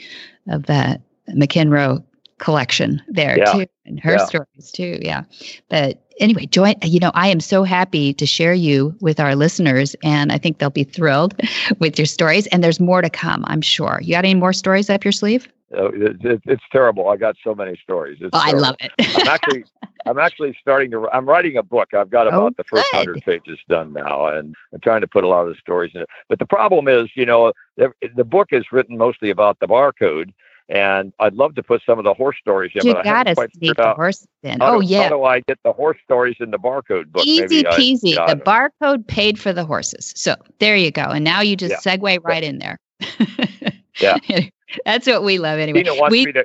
[0.49, 1.01] of that
[1.31, 2.03] McEnroe
[2.39, 3.53] collection there yeah.
[3.53, 4.27] too and her yeah.
[4.27, 5.23] stories too yeah
[5.69, 9.95] but anyway join you know i am so happy to share you with our listeners
[10.03, 11.41] and i think they'll be thrilled
[11.79, 14.91] with your stories and there's more to come i'm sure you got any more stories
[14.91, 18.53] up your sleeve uh, it, it, it's terrible i got so many stories oh, i
[18.53, 19.65] love it i'm actually
[20.07, 23.23] i'm actually starting to i'm writing a book i've got about oh, the first hundred
[23.23, 26.09] pages done now and i'm trying to put a lot of the stories in it
[26.29, 30.33] but the problem is you know the, the book is written mostly about the barcode
[30.69, 33.19] and I'd love to put some of the horse stories in, you but gotta I
[33.19, 34.59] haven't quite sneak the horses in.
[34.61, 35.03] Oh do, yeah.
[35.05, 37.27] How do I get the horse stories in the barcode book?
[37.27, 38.19] Easy Maybe peasy.
[38.19, 40.13] I, the barcode paid for the horses.
[40.17, 41.03] So there you go.
[41.03, 41.97] And now you just yeah.
[41.97, 42.79] segue right in there.
[44.01, 44.17] yeah.
[44.85, 45.83] That's what we love anyway.
[45.83, 46.45] Tina wants we, me to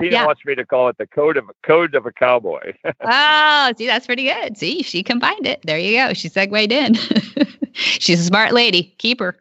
[0.00, 0.26] Tina Yeah.
[0.26, 2.74] wants me to call it the code of code of a cowboy.
[3.00, 4.56] oh, see, that's pretty good.
[4.58, 5.60] See, she combined it.
[5.64, 6.12] There you go.
[6.12, 6.94] She segued in.
[7.72, 8.94] She's a smart lady.
[8.98, 9.36] Keep her.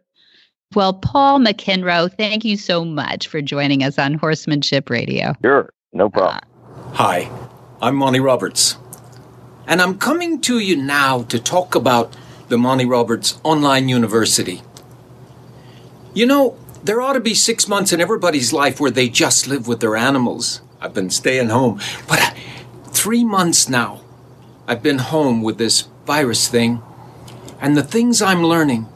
[0.73, 5.33] Well, Paul McEnroe, thank you so much for joining us on Horsemanship Radio.
[5.41, 6.37] sure, no problem.
[6.37, 7.29] Uh, Hi,
[7.81, 8.77] I'm Monty Roberts.
[9.67, 12.15] And I'm coming to you now to talk about
[12.49, 14.61] the Monty Roberts Online University.
[16.13, 19.67] You know, there ought to be six months in everybody's life where they just live
[19.67, 20.61] with their animals.
[20.79, 22.29] I've been staying home, but uh,
[22.89, 24.01] three months now,
[24.67, 26.83] I've been home with this virus thing,
[27.59, 28.87] and the things I'm learning.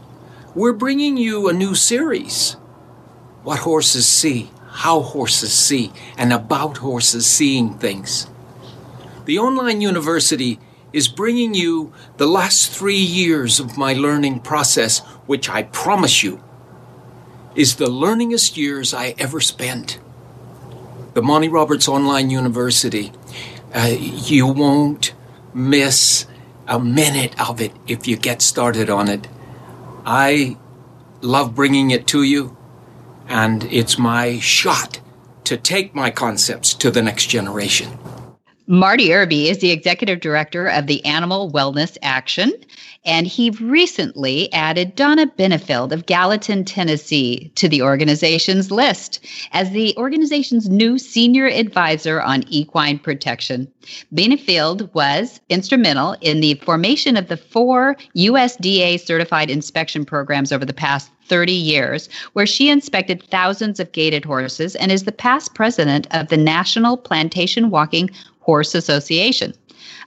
[0.54, 2.54] We're bringing you a new series.
[3.41, 8.28] What horses see, how horses see, and about horses seeing things.
[9.25, 10.60] The online university
[10.93, 16.43] is bringing you the last three years of my learning process, which I promise you
[17.55, 19.99] is the learningest years I ever spent.
[21.13, 23.12] The Monty Roberts Online University,
[23.73, 25.13] uh, you won't
[25.53, 26.25] miss
[26.67, 29.27] a minute of it if you get started on it.
[30.05, 30.57] I
[31.21, 32.55] love bringing it to you,
[33.27, 34.99] and it's my shot
[35.45, 37.97] to take my concepts to the next generation.
[38.71, 42.53] Marty Irby is the executive director of the Animal Wellness Action,
[43.03, 49.97] and he recently added Donna Benefield of Gallatin, Tennessee, to the organization's list as the
[49.97, 53.67] organization's new senior advisor on equine protection.
[54.13, 60.73] Benefield was instrumental in the formation of the four USDA certified inspection programs over the
[60.73, 66.05] past 30 years, where she inspected thousands of gaited horses and is the past president
[66.12, 68.12] of the National Plantation Walking
[68.49, 69.53] Horse Association.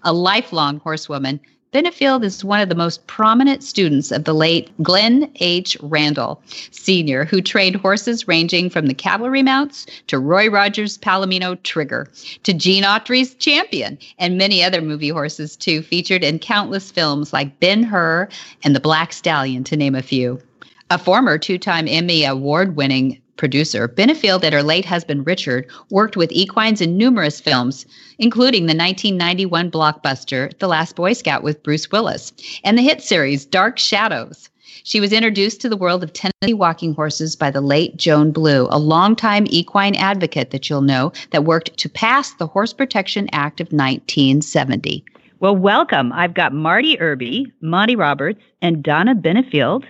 [0.02, 1.38] A lifelong horsewoman,
[1.72, 5.76] Benefield is one of the most prominent students of the late Glenn H.
[5.80, 12.10] Randall, Sr., who trained horses ranging from the cavalry mounts to Roy Rogers' Palomino Trigger
[12.42, 17.60] to Gene Autry's Champion and many other movie horses, too, featured in countless films like
[17.60, 18.28] Ben Hur
[18.64, 20.42] and The Black Stallion, to name a few.
[20.90, 26.16] A former two time Emmy Award winning producer, Benefield and her late husband Richard worked
[26.16, 27.86] with equines in numerous films,
[28.18, 32.32] including the 1991 blockbuster The Last Boy Scout with Bruce Willis
[32.64, 34.48] and the hit series Dark Shadows.
[34.84, 38.66] She was introduced to the world of Tennessee walking horses by the late Joan Blue,
[38.70, 43.60] a longtime equine advocate that you'll know that worked to pass the Horse Protection Act
[43.60, 45.04] of 1970.
[45.38, 46.12] Well, welcome.
[46.12, 49.84] I've got Marty Irby, Monty Roberts, and Donna Benefield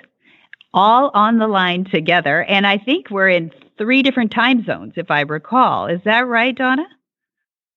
[0.75, 2.43] all on the line together.
[2.45, 5.87] And I think we're in three different time zones, if I recall.
[5.87, 6.87] Is that right, Donna?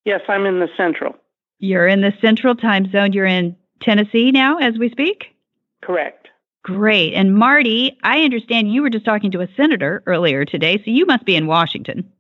[0.06, 1.16] Yes, I'm in the central.
[1.60, 3.14] You're in the central time zone.
[3.14, 5.36] You're in Tennessee now as we speak?
[5.82, 6.28] Correct.
[6.64, 7.14] Great.
[7.14, 11.06] And Marty, I understand you were just talking to a senator earlier today, so you
[11.06, 12.12] must be in Washington.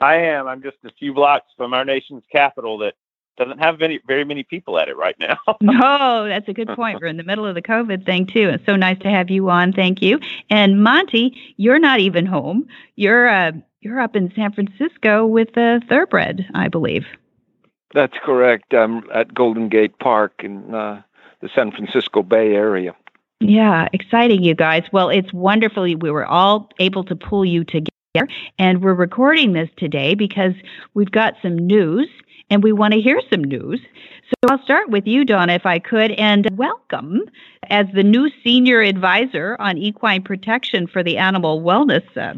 [0.00, 0.46] I am.
[0.46, 2.94] I'm just a few blocks from our nation's capital that
[3.36, 5.36] doesn't have very very many people at it right now.
[5.60, 7.00] no, that's a good point.
[7.00, 8.48] We're in the middle of the COVID thing too.
[8.50, 9.72] It's so nice to have you on.
[9.72, 10.18] Thank you.
[10.50, 12.68] And Monty, you're not even home.
[12.96, 17.06] You're uh, you're up in San Francisco with uh, Thoroughbred, I believe.
[17.94, 18.72] That's correct.
[18.72, 21.02] I'm at Golden Gate Park in uh,
[21.40, 22.94] the San Francisco Bay Area.
[23.40, 24.84] Yeah, exciting, you guys.
[24.92, 25.84] Well, it's wonderful.
[25.84, 30.52] We were all able to pull you together, and we're recording this today because
[30.92, 32.08] we've got some news
[32.50, 33.80] and we want to hear some news.
[34.28, 37.22] So I'll start with you, Donna, if I could, and welcome
[37.68, 42.34] as the new senior advisor on equine protection for the Animal Wellness uh,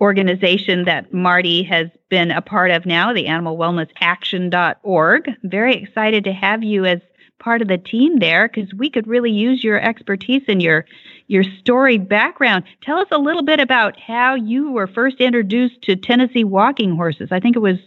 [0.00, 5.30] organization that Marty has been a part of now, the Animal Wellness Action.org.
[5.42, 7.00] Very excited to have you as
[7.38, 10.84] part of the team there because we could really use your expertise and your
[11.28, 12.64] your storied background.
[12.82, 17.28] Tell us a little bit about how you were first introduced to Tennessee walking horses.
[17.30, 17.78] I think it was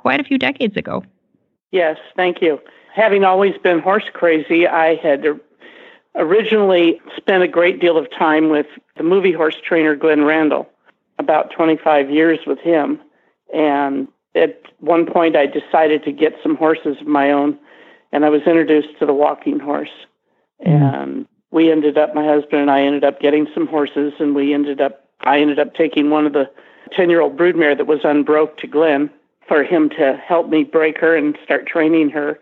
[0.00, 1.04] quite a few decades ago.
[1.72, 2.58] Yes, thank you.
[2.94, 5.24] Having always been horse crazy, I had
[6.16, 10.68] originally spent a great deal of time with the movie horse trainer Glenn Randall,
[11.18, 13.00] about 25 years with him.
[13.54, 17.58] And at one point, I decided to get some horses of my own
[18.12, 19.90] and I was introduced to the walking horse.
[20.66, 20.82] Mm-hmm.
[20.82, 24.52] And we ended up, my husband and I ended up getting some horses, and we
[24.52, 26.50] ended up, I ended up taking one of the
[26.92, 29.10] 10 year old broodmare that was unbroke to Glenn
[29.50, 32.38] for him to help me break her and start training her.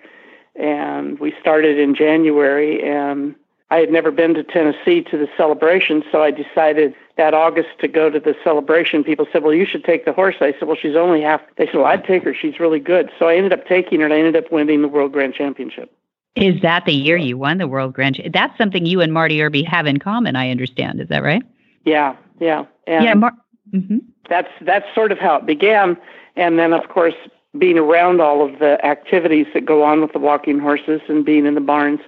[0.56, 3.34] And we started in January, and
[3.70, 7.88] I had never been to Tennessee to the celebration, so I decided that August to
[7.88, 9.02] go to the celebration.
[9.02, 11.64] People said, "Well, you should take the horse." I said, "Well, she's only half." They
[11.64, 12.34] said, "Well, I'd take her.
[12.34, 14.88] She's really good." So I ended up taking her, and I ended up winning the
[14.88, 15.90] World Grand Championship.
[16.36, 18.20] Is that the year you won the World Grand?
[18.34, 20.36] That's something you and Marty Irby have in common.
[20.36, 21.00] I understand.
[21.00, 21.42] Is that right?
[21.86, 23.14] Yeah, yeah, and yeah.
[23.14, 23.32] Mar-
[23.72, 23.98] mm-hmm.
[24.28, 25.96] That's that's sort of how it began,
[26.38, 27.14] and then of course
[27.58, 31.46] being around all of the activities that go on with the walking horses and being
[31.46, 32.00] in the barns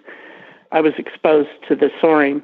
[0.73, 2.43] I was exposed to the soring,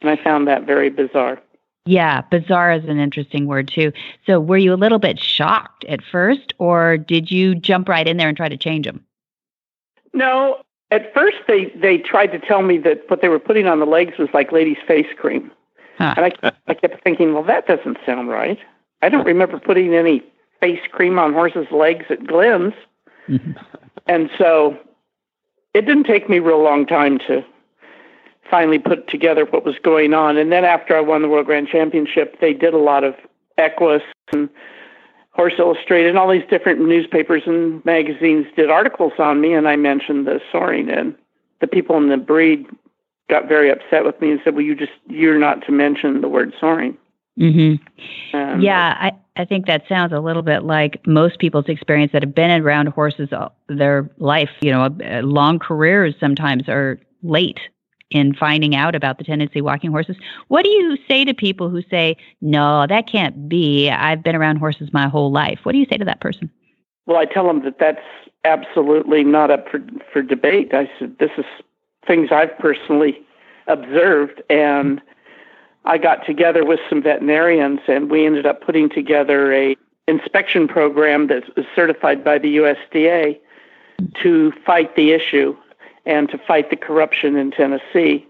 [0.00, 1.40] and I found that very bizarre.
[1.84, 3.92] Yeah, bizarre is an interesting word too.
[4.26, 8.16] So, were you a little bit shocked at first, or did you jump right in
[8.16, 9.04] there and try to change them?
[10.12, 13.80] No, at first they they tried to tell me that what they were putting on
[13.80, 15.50] the legs was like ladies' face cream,
[15.98, 16.14] huh.
[16.16, 18.58] and I I kept thinking, well, that doesn't sound right.
[19.02, 20.22] I don't remember putting any
[20.62, 22.74] face cream on horses' legs at Glenn's,
[23.28, 23.52] mm-hmm.
[24.06, 24.78] and so
[25.74, 27.44] it didn't take me real long time to
[28.48, 30.36] finally put together what was going on.
[30.36, 33.16] And then after I won the World Grand Championship, they did a lot of
[33.58, 34.48] Equus and
[35.30, 39.76] Horse Illustrated and all these different newspapers and magazines did articles on me, and I
[39.76, 40.90] mentioned the soring.
[40.90, 41.16] And
[41.60, 42.66] the people in the breed
[43.28, 46.28] got very upset with me and said, "Well, you just you're not to mention the
[46.28, 46.96] word soring."
[47.38, 48.36] Mm-hmm.
[48.36, 52.22] Um, yeah, I, I think that sounds a little bit like most people's experience that
[52.22, 54.50] have been around horses all their life.
[54.60, 54.88] You know,
[55.22, 57.58] long careers sometimes are late
[58.10, 60.16] in finding out about the Tennessee walking horses.
[60.48, 63.88] What do you say to people who say, "No, that can't be.
[63.90, 66.50] I've been around horses my whole life." What do you say to that person?
[67.06, 68.04] Well, I tell them that that's
[68.44, 69.80] absolutely not up for
[70.12, 70.74] for debate.
[70.74, 71.46] I said this is
[72.06, 73.20] things I've personally
[73.66, 75.00] observed and
[75.84, 79.76] I got together with some veterinarians and we ended up putting together a
[80.08, 83.38] inspection program that is certified by the USDA
[84.22, 85.56] to fight the issue
[86.06, 88.26] and to fight the corruption in Tennessee.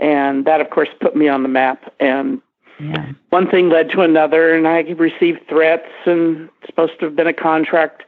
[0.00, 1.92] And that, of course, put me on the map.
[2.00, 2.40] And
[2.80, 3.12] yeah.
[3.30, 7.32] one thing led to another, and I received threats, and supposed to have been a
[7.32, 8.04] contract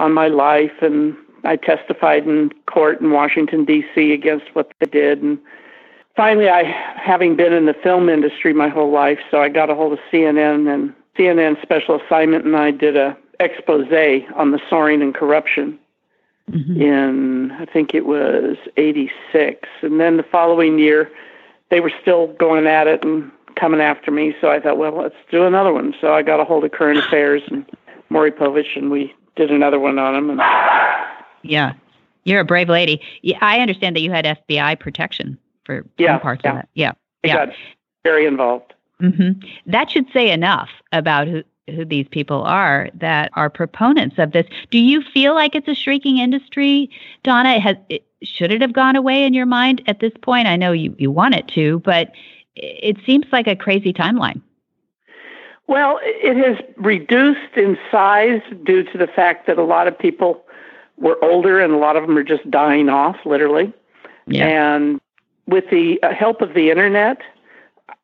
[0.00, 0.72] on my life.
[0.80, 4.12] And I testified in court in Washington, D.C.
[4.12, 5.22] against what they did.
[5.22, 5.38] And
[6.16, 6.62] finally, I,
[6.96, 9.98] having been in the film industry my whole life, so I got a hold of
[10.12, 13.86] CNN and CNN Special Assignment, and I did a expose
[14.36, 15.76] on the soring and corruption
[16.50, 16.80] mm-hmm.
[16.80, 21.10] in I think it was '86, and then the following year,
[21.70, 24.34] they were still going at it and coming after me.
[24.40, 25.94] So I thought, well, let's do another one.
[26.00, 27.64] So I got a hold of Current Affairs and
[28.10, 30.30] Maury Povich, and we did another one on him.
[30.30, 30.40] And
[31.42, 31.74] yeah,
[32.24, 33.00] you're a brave lady.
[33.40, 36.50] I understand that you had FBI protection for yeah, some parts yeah.
[36.50, 36.68] of that.
[36.74, 36.92] Yeah,
[37.24, 37.52] I yeah.
[38.02, 38.74] very involved.
[39.00, 39.32] hmm
[39.66, 44.46] That should say enough about who who these people are that are proponents of this.
[44.70, 46.90] Do you feel like it's a shrinking industry,
[47.22, 47.58] Donna?
[47.58, 50.46] Has it, should it have gone away in your mind at this point?
[50.46, 52.12] I know you you want it to, but
[52.56, 54.40] it seems like a crazy timeline.
[55.66, 60.44] Well, it has reduced in size due to the fact that a lot of people
[60.98, 63.72] were older and a lot of them are just dying off, literally.
[64.26, 64.46] Yeah.
[64.46, 65.00] And
[65.46, 67.20] with the uh, help of the internet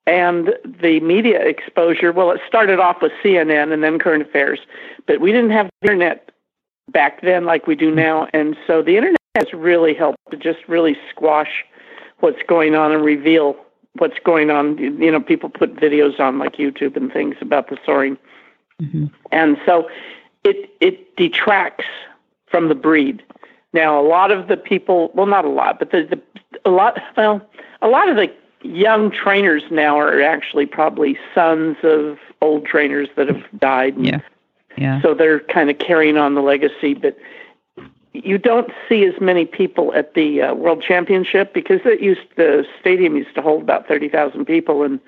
[0.06, 4.60] and the media exposure, well, it started off with CNN and then current affairs,
[5.06, 6.30] but we didn't have the internet
[6.90, 8.28] back then like we do now.
[8.32, 11.64] And so the internet has really helped to just really squash
[12.18, 13.56] what's going on and reveal
[13.94, 14.78] what's going on.
[14.78, 18.18] You know, people put videos on like YouTube and things about the soring.
[18.82, 19.06] Mm-hmm.
[19.32, 19.88] And so
[20.44, 21.86] it it detracts
[22.46, 23.22] from the breed.
[23.72, 26.20] Now, a lot of the people, well, not a lot, but the, the
[26.64, 27.40] a lot, well,
[27.82, 28.32] a lot of the
[28.62, 33.96] young trainers now are actually probably sons of old trainers that have died.
[33.96, 34.20] And Yeah.
[34.76, 35.02] Yeah.
[35.02, 37.16] So they're kind of carrying on the legacy, but
[38.12, 42.64] you don't see as many people at the uh, World Championship because it used the
[42.80, 45.00] stadium used to hold about thirty thousand people, and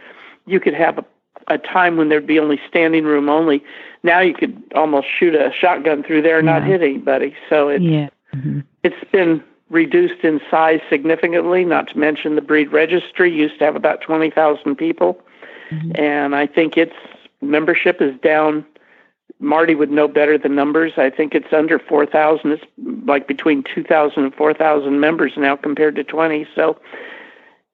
[0.47, 1.05] you could have a,
[1.49, 3.65] a time when there'd be only standing room only.
[4.03, 7.35] Now you could almost shoot a shotgun through there and not hit anybody.
[7.49, 8.09] So it's yeah.
[8.33, 9.43] hmm it's been
[9.73, 11.65] reduced in size significantly.
[11.65, 15.21] Not to mention the breed registry used to have about twenty thousand people,
[15.71, 15.99] Mhm.
[15.99, 16.95] and I think its
[17.41, 18.65] membership is down.
[19.41, 20.93] Marty would know better the numbers.
[20.97, 22.53] I think it's under 4,000.
[22.53, 22.65] It's
[23.07, 26.47] like between 2,000 and 4,000 members now compared to 20.
[26.55, 26.77] So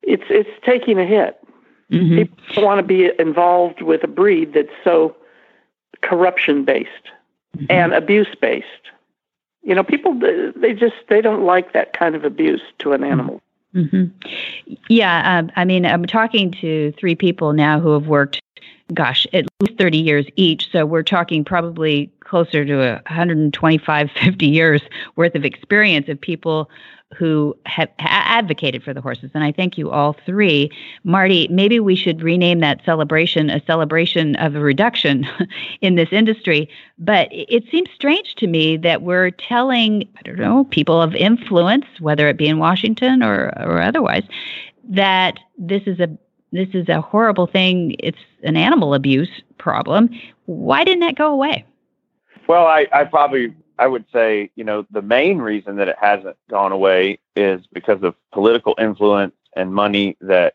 [0.02, 1.36] it's it's taking a hit.
[1.90, 5.14] hmm People want to be involved with a breed that's so
[6.00, 6.88] corruption based
[7.56, 7.66] Mm-hmm.
[7.70, 8.84] and abuse based.
[9.62, 10.18] You know, people
[10.56, 13.40] they just they don't like that kind of abuse to an animal.
[13.72, 14.04] hmm
[14.88, 18.40] Yeah, um, I mean, I'm talking to three people now who have worked,
[18.94, 20.70] gosh, at least 30 years each.
[20.72, 24.82] So we're talking probably closer to a 125, 50 years
[25.16, 26.70] worth of experience of people
[27.16, 29.30] who have advocated for the horses.
[29.32, 30.70] And I thank you all three.
[31.04, 35.26] Marty, maybe we should rename that celebration a celebration of a reduction
[35.80, 36.68] in this industry.
[36.98, 41.14] But it it seems strange to me that we're telling, I don't know, people of
[41.14, 44.22] influence, whether it be in Washington or, or otherwise,
[44.88, 46.08] that this is a
[46.52, 47.96] this is a horrible thing.
[47.98, 50.08] It's an animal abuse problem.
[50.46, 51.64] Why didn't that go away?
[52.48, 56.36] Well, I, I probably I would say, you know, the main reason that it hasn't
[56.50, 60.54] gone away is because of political influence and money that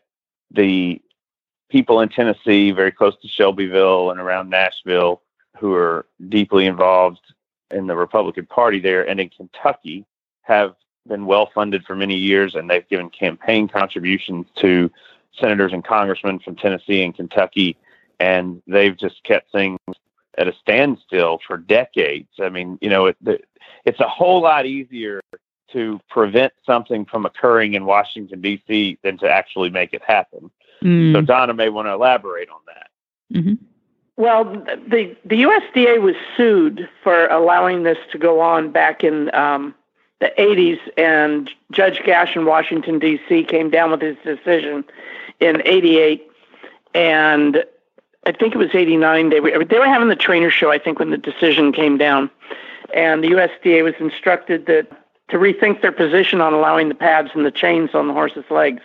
[0.50, 1.00] the
[1.70, 5.22] people in Tennessee, very close to Shelbyville and around Nashville,
[5.58, 7.20] who are deeply involved
[7.70, 10.04] in the Republican Party there and in Kentucky,
[10.42, 10.74] have
[11.08, 14.90] been well funded for many years, and they've given campaign contributions to
[15.38, 17.76] senators and congressmen from Tennessee and Kentucky,
[18.20, 19.78] and they've just kept things
[20.38, 22.28] at a standstill for decades.
[22.40, 23.16] I mean, you know, it,
[23.84, 25.20] it's a whole lot easier
[25.72, 28.98] to prevent something from occurring in Washington D.C.
[29.02, 30.50] than to actually make it happen.
[31.14, 32.90] So Donna may want to elaborate on that.
[33.32, 33.58] Mhm.
[34.16, 39.74] Well, the the USDA was sued for allowing this to go on back in um,
[40.20, 43.44] the 80s, and Judge Gasch in Washington D.C.
[43.44, 44.84] came down with his decision
[45.40, 46.30] in '88,
[46.94, 47.64] and
[48.26, 49.30] I think it was '89.
[49.30, 50.70] They were they were having the trainer show.
[50.70, 52.30] I think when the decision came down,
[52.94, 54.90] and the USDA was instructed that
[55.30, 58.82] to rethink their position on allowing the pads and the chains on the horse's legs,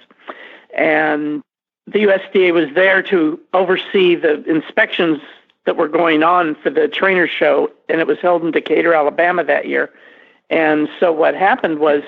[0.76, 1.42] and
[1.88, 5.20] the USDA was there to oversee the inspections
[5.66, 9.44] that were going on for the trainer show, and it was held in Decatur, Alabama
[9.44, 9.92] that year.
[10.50, 12.04] And so what happened was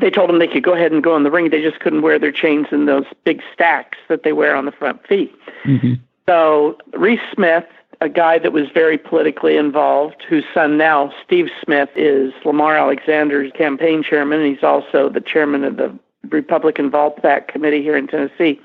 [0.00, 1.50] they told them they could go ahead and go in the ring.
[1.50, 4.72] They just couldn't wear their chains in those big stacks that they wear on the
[4.72, 5.34] front feet.
[5.64, 5.98] Mhm.
[6.28, 7.64] So Reese Smith,
[8.00, 13.52] a guy that was very politically involved, whose son now, Steve Smith, is Lamar Alexander's
[13.52, 15.96] campaign chairman, and he's also the chairman of the
[16.28, 18.60] Republican Volpac Committee here in Tennessee.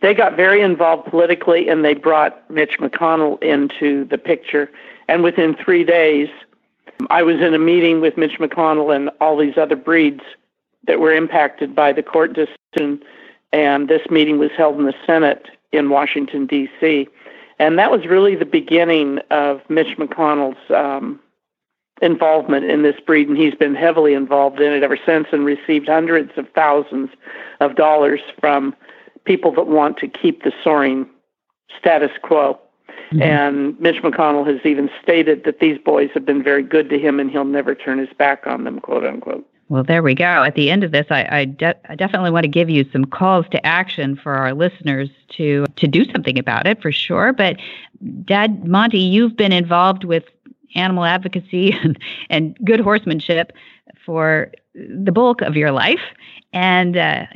[0.00, 4.70] They got very involved politically, and they brought Mitch McConnell into the picture.
[5.08, 6.28] And within three days,
[7.10, 10.22] I was in a meeting with Mitch McConnell and all these other breeds
[10.86, 13.02] that were impacted by the court decision.
[13.52, 17.08] And this meeting was held in the Senate in Washington, D.C.
[17.58, 21.20] And that was really the beginning of Mitch McConnell's um,
[22.00, 23.28] involvement in this breed.
[23.28, 27.10] And he's been heavily involved in it ever since and received hundreds of thousands
[27.60, 28.74] of dollars from
[29.24, 31.08] people that want to keep the soring
[31.78, 32.58] status quo.
[33.10, 33.22] Mm-hmm.
[33.22, 37.18] And Mitch McConnell has even stated that these boys have been very good to him
[37.18, 39.46] and he'll never turn his back on them, quote unquote.
[39.68, 40.24] Well, there we go.
[40.24, 43.04] At the end of this, I, I, de- I, definitely want to give you some
[43.04, 47.34] calls to action for our listeners to to do something about it for sure.
[47.34, 47.56] But,
[48.24, 50.24] Dad Monty, you've been involved with
[50.74, 51.98] animal advocacy and,
[52.30, 53.52] and good horsemanship
[54.06, 56.00] for the bulk of your life.
[56.54, 57.26] And uh,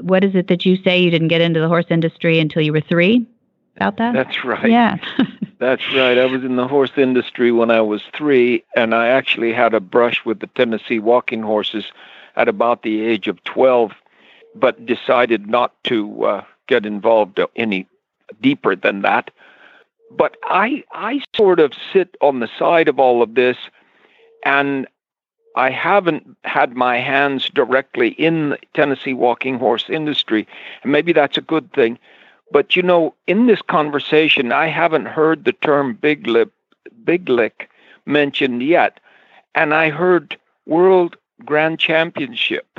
[0.00, 2.72] what is it that you say you didn't get into the horse industry until you
[2.72, 3.26] were three?
[3.76, 4.14] About that?
[4.14, 4.70] That's right.
[4.70, 4.96] Yeah.
[5.64, 6.18] That's right.
[6.18, 9.80] I was in the horse industry when I was three, and I actually had a
[9.80, 11.86] brush with the Tennessee walking horses
[12.36, 13.92] at about the age of 12,
[14.54, 17.88] but decided not to uh, get involved any
[18.42, 19.30] deeper than that.
[20.10, 23.56] But I, I sort of sit on the side of all of this,
[24.44, 24.86] and
[25.56, 30.46] I haven't had my hands directly in the Tennessee walking horse industry,
[30.82, 31.98] and maybe that's a good thing.
[32.50, 36.52] But you know, in this conversation, I haven't heard the term big lip,
[37.04, 37.70] big lick
[38.06, 39.00] mentioned yet,
[39.54, 40.36] and I heard
[40.66, 42.78] World Grand Championship,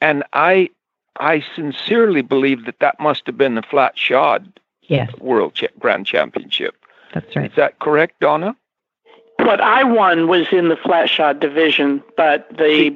[0.00, 0.70] and I,
[1.18, 5.10] I sincerely believe that that must have been the flat shod yes.
[5.18, 6.76] World Ch- Grand Championship.
[7.14, 7.50] That's right.
[7.50, 8.56] Is that correct, Donna?
[9.38, 12.94] What I won was in the flat shod division, but the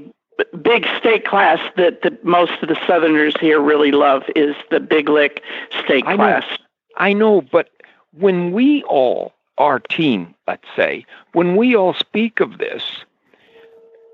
[0.62, 5.08] big stake class that the, most of the Southerners here really love is the big
[5.08, 5.42] lick
[5.84, 6.44] stake I class.
[6.48, 6.56] Know,
[6.96, 7.70] I know, but
[8.12, 13.04] when we all, our team, let's say, when we all speak of this,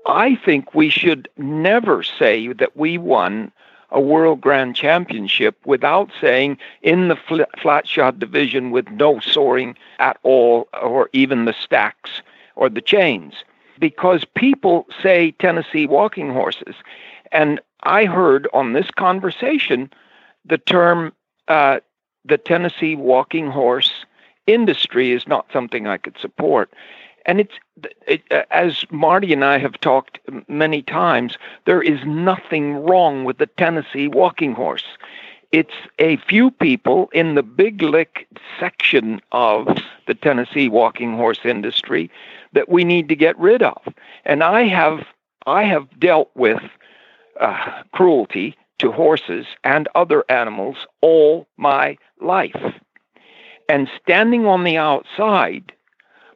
[0.05, 3.51] I think we should never say that we won
[3.91, 9.75] a World Grand Championship without saying in the fl- flat shod division with no soring
[9.99, 12.21] at all, or even the stacks
[12.55, 13.43] or the chains
[13.81, 16.75] because people say Tennessee walking horses.
[17.33, 19.89] And I heard on this conversation
[20.45, 21.11] the term
[21.49, 21.79] uh,
[22.23, 24.05] the Tennessee walking horse
[24.47, 26.71] industry is not something I could support.
[27.25, 27.53] And it's
[28.07, 33.37] it, uh, as Marty and I have talked many times, there is nothing wrong with
[33.37, 34.85] the Tennessee walking horse.
[35.51, 38.27] It's a few people in the big lick
[38.59, 39.67] section of
[40.07, 42.09] the Tennessee walking horse industry
[42.53, 43.81] that we need to get rid of.
[44.23, 45.05] And I have
[45.45, 46.61] I have dealt with
[47.39, 52.75] uh, cruelty to horses and other animals all my life.
[53.67, 55.73] And standing on the outside,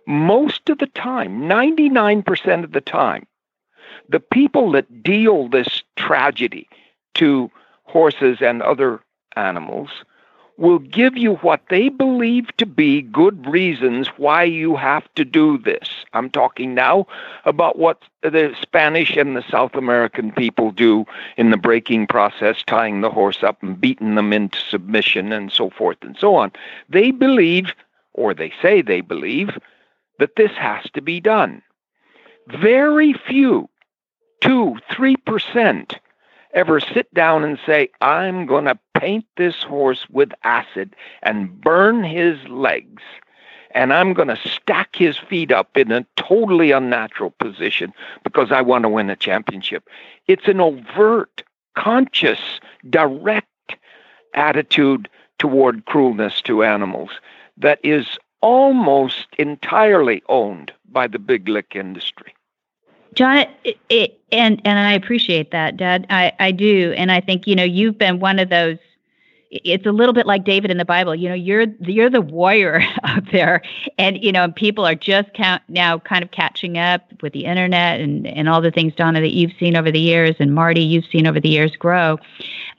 [0.08, 3.26] most of the time, 99% of the time,
[4.10, 6.68] the people that deal this tragedy
[7.16, 7.50] to
[7.84, 9.02] horses and other
[9.36, 9.90] animals
[10.58, 15.58] will give you what they believe to be good reasons why you have to do
[15.58, 15.90] this.
[16.14, 17.08] I'm talking now
[17.44, 21.06] about what the Spanish and the South American people do
[21.36, 25.70] in the breaking process, tying the horse up and beating them into submission and so
[25.70, 26.52] forth and so on.
[26.88, 27.74] They believe,
[28.14, 29.58] or they say they believe,
[30.20, 31.62] that this has to be done.
[32.48, 33.70] Very few,
[34.40, 35.96] two, three percent,
[36.54, 42.04] ever sit down and say, I'm going to paint this horse with acid and burn
[42.04, 43.04] his legs,
[43.72, 47.94] and I'm going to stack his feet up in a totally unnatural position
[48.24, 49.88] because I want to win a championship.
[50.28, 51.44] It's an overt,
[51.76, 52.40] conscious,
[52.90, 53.76] direct
[54.34, 57.12] attitude toward cruelness to animals
[57.58, 62.34] that is almost entirely owned by the big lick industry.
[63.14, 66.06] John, it, it, and and I appreciate that, Dad.
[66.10, 68.78] I I do, and I think you know you've been one of those
[69.64, 71.16] it's a little bit like David in the Bible.
[71.16, 73.62] You know, you're you're the warrior out there,
[73.98, 78.00] and you know, people are just count, now kind of catching up with the internet
[78.02, 81.06] and and all the things, Donna, that you've seen over the years, and Marty, you've
[81.06, 82.18] seen over the years grow.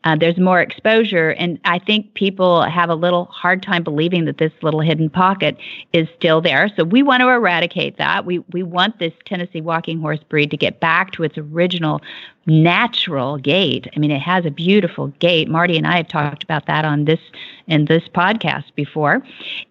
[0.05, 4.39] Uh, there's more exposure, and I think people have a little hard time believing that
[4.39, 5.57] this little hidden pocket
[5.93, 6.71] is still there.
[6.77, 8.25] So we want to eradicate that.
[8.25, 12.03] We we want this Tennessee walking horse breed to get back to its original
[12.47, 13.89] natural gait.
[13.95, 15.49] I mean, it has a beautiful gait.
[15.49, 17.21] Marty and I have talked about that on this
[17.67, 19.23] in this podcast before.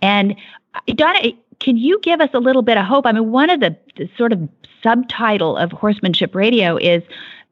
[0.02, 0.36] And
[0.74, 3.06] uh, Donna, can you give us a little bit of hope?
[3.06, 4.50] I mean, one of the, the sort of
[4.84, 7.02] subtitle of horsemanship radio is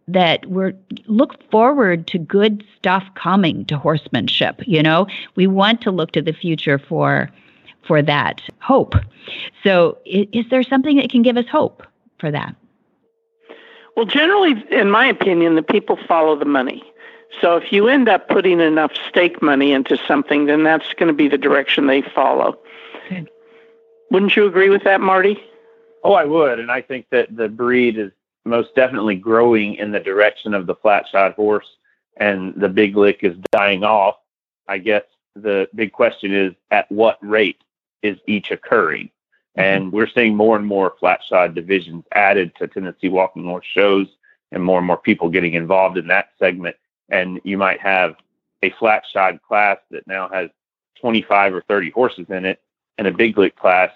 [0.07, 0.73] that we're
[1.07, 6.21] look forward to good stuff coming to horsemanship you know we want to look to
[6.21, 7.29] the future for
[7.87, 8.95] for that hope
[9.63, 11.83] so is, is there something that can give us hope
[12.19, 12.53] for that
[13.95, 16.83] well, generally, in my opinion, the people follow the money.
[17.41, 21.13] So if you end up putting enough stake money into something, then that's going to
[21.13, 22.57] be the direction they follow.
[23.05, 23.25] Okay.
[24.11, 25.43] Wouldn't you agree with that, Marty?
[26.03, 26.59] Oh, I would.
[26.59, 28.11] And I think that the breed is
[28.45, 31.67] most definitely growing in the direction of the flat shod horse
[32.17, 34.15] and the big lick is dying off.
[34.67, 35.03] I guess
[35.35, 37.63] the big question is at what rate
[38.01, 39.09] is each occurring?
[39.57, 39.61] Mm-hmm.
[39.61, 44.07] And we're seeing more and more flat shod divisions added to Tennessee Walking Horse shows
[44.51, 46.75] and more and more people getting involved in that segment.
[47.09, 48.15] And you might have
[48.63, 50.49] a flat shod class that now has
[51.01, 52.61] 25 or 30 horses in it,
[52.97, 53.91] and a big lick class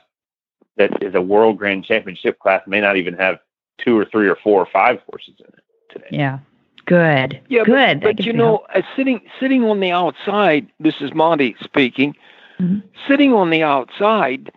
[0.75, 3.39] that is a world grand championship class may not even have
[3.77, 6.07] two or three or four or five horses in it today.
[6.11, 6.39] Yeah.
[6.85, 7.41] Good.
[7.49, 8.01] Yeah, good.
[8.01, 12.15] But, but you know, uh, sitting sitting on the outside, this is Monty speaking.
[12.59, 12.79] Mm-hmm.
[13.07, 14.51] Sitting on the outside,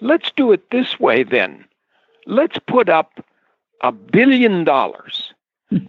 [0.00, 1.64] let's do it this way then.
[2.26, 3.24] Let's put up
[3.82, 5.32] a billion dollars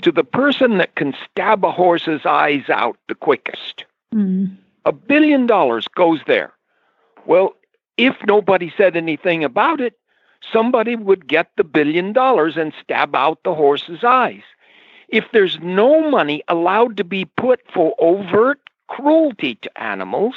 [0.02, 3.86] to the person that can stab a horse's eyes out the quickest.
[4.14, 4.54] Mm-hmm.
[4.86, 6.54] A billion dollars goes there.
[7.26, 7.56] Well,
[7.98, 9.94] if nobody said anything about it,
[10.52, 14.44] somebody would get the billion dollars and stab out the horse's eyes.
[15.10, 20.36] If there's no money allowed to be put for overt cruelty to animals,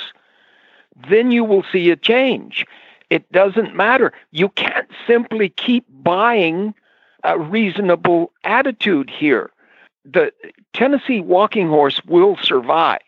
[1.08, 2.66] then you will see a change.
[3.14, 4.12] It doesn't matter.
[4.32, 6.74] You can't simply keep buying
[7.22, 9.52] a reasonable attitude here.
[10.04, 10.32] The
[10.72, 12.98] Tennessee walking horse will survive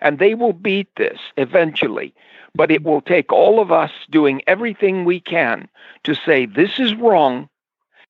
[0.00, 2.14] and they will beat this eventually.
[2.54, 5.68] But it will take all of us doing everything we can
[6.04, 7.48] to say this is wrong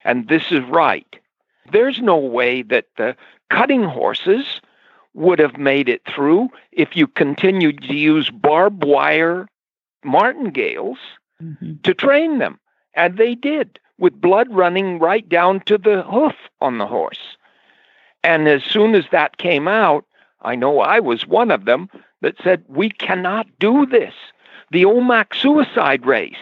[0.04, 1.18] and this is right.
[1.72, 3.16] There's no way that the
[3.48, 4.60] cutting horses
[5.14, 9.48] would have made it through if you continued to use barbed wire
[10.04, 10.98] martingales
[11.42, 11.74] mm-hmm.
[11.82, 12.58] to train them.
[12.94, 17.36] And they did, with blood running right down to the hoof on the horse.
[18.24, 20.04] And as soon as that came out,
[20.42, 21.88] I know I was one of them
[22.20, 24.14] that said, we cannot do this.
[24.70, 26.36] The Omak suicide race.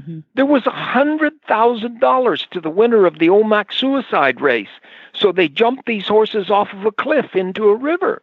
[0.00, 0.20] Mm-hmm.
[0.34, 4.80] There was a hundred thousand dollars to the winner of the Omak suicide race.
[5.14, 8.22] So they jumped these horses off of a cliff into a river.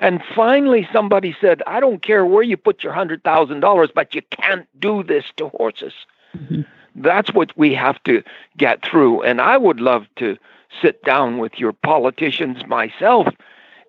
[0.00, 4.14] And finally, somebody said, I don't care where you put your hundred thousand dollars, but
[4.14, 5.94] you can't do this to horses.
[6.36, 6.62] Mm-hmm.
[6.96, 8.22] That's what we have to
[8.56, 9.22] get through.
[9.22, 10.36] And I would love to
[10.80, 13.28] sit down with your politicians myself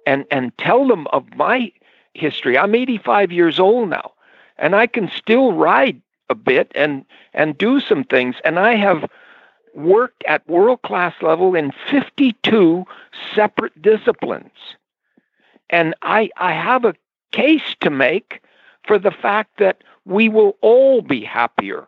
[0.05, 1.71] and and tell them of my
[2.13, 2.57] history.
[2.57, 4.11] I'm 85 years old now,
[4.57, 8.35] and I can still ride a bit and and do some things.
[8.43, 9.09] And I have
[9.73, 12.85] worked at world class level in 52
[13.33, 14.75] separate disciplines.
[15.71, 16.95] And I I have a
[17.31, 18.41] case to make
[18.85, 21.87] for the fact that we will all be happier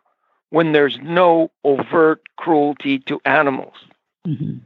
[0.49, 3.73] when there's no overt cruelty to animals.
[4.27, 4.57] Mm-hmm.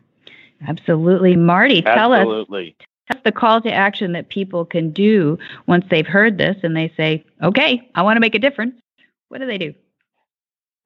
[0.68, 1.36] Absolutely.
[1.36, 2.76] Marty, tell Absolutely.
[2.80, 6.76] us that's the call to action that people can do once they've heard this and
[6.76, 8.76] they say, okay, I want to make a difference.
[9.30, 9.74] What do they do?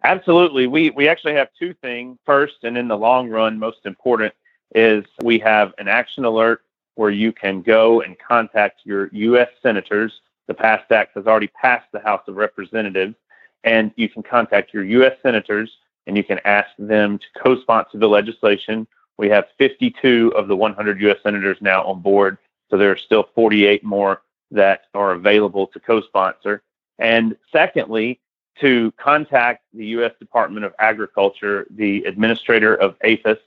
[0.03, 0.67] Absolutely.
[0.67, 2.17] We, we actually have two things.
[2.25, 4.34] First, and in the long run, most important
[4.73, 6.61] is we have an action alert
[6.95, 9.49] where you can go and contact your U.S.
[9.61, 10.21] senators.
[10.47, 13.15] The PAST Act has already passed the House of Representatives,
[13.63, 15.13] and you can contact your U.S.
[15.23, 15.71] senators
[16.07, 18.87] and you can ask them to co sponsor the legislation
[19.21, 21.17] we have 52 of the 100 U.S.
[21.21, 22.39] senators now on board,
[22.71, 26.63] so there are still 48 more that are available to co sponsor.
[26.97, 28.19] And secondly,
[28.61, 30.13] to contact the U.S.
[30.19, 33.37] Department of Agriculture, the administrator of APHIS,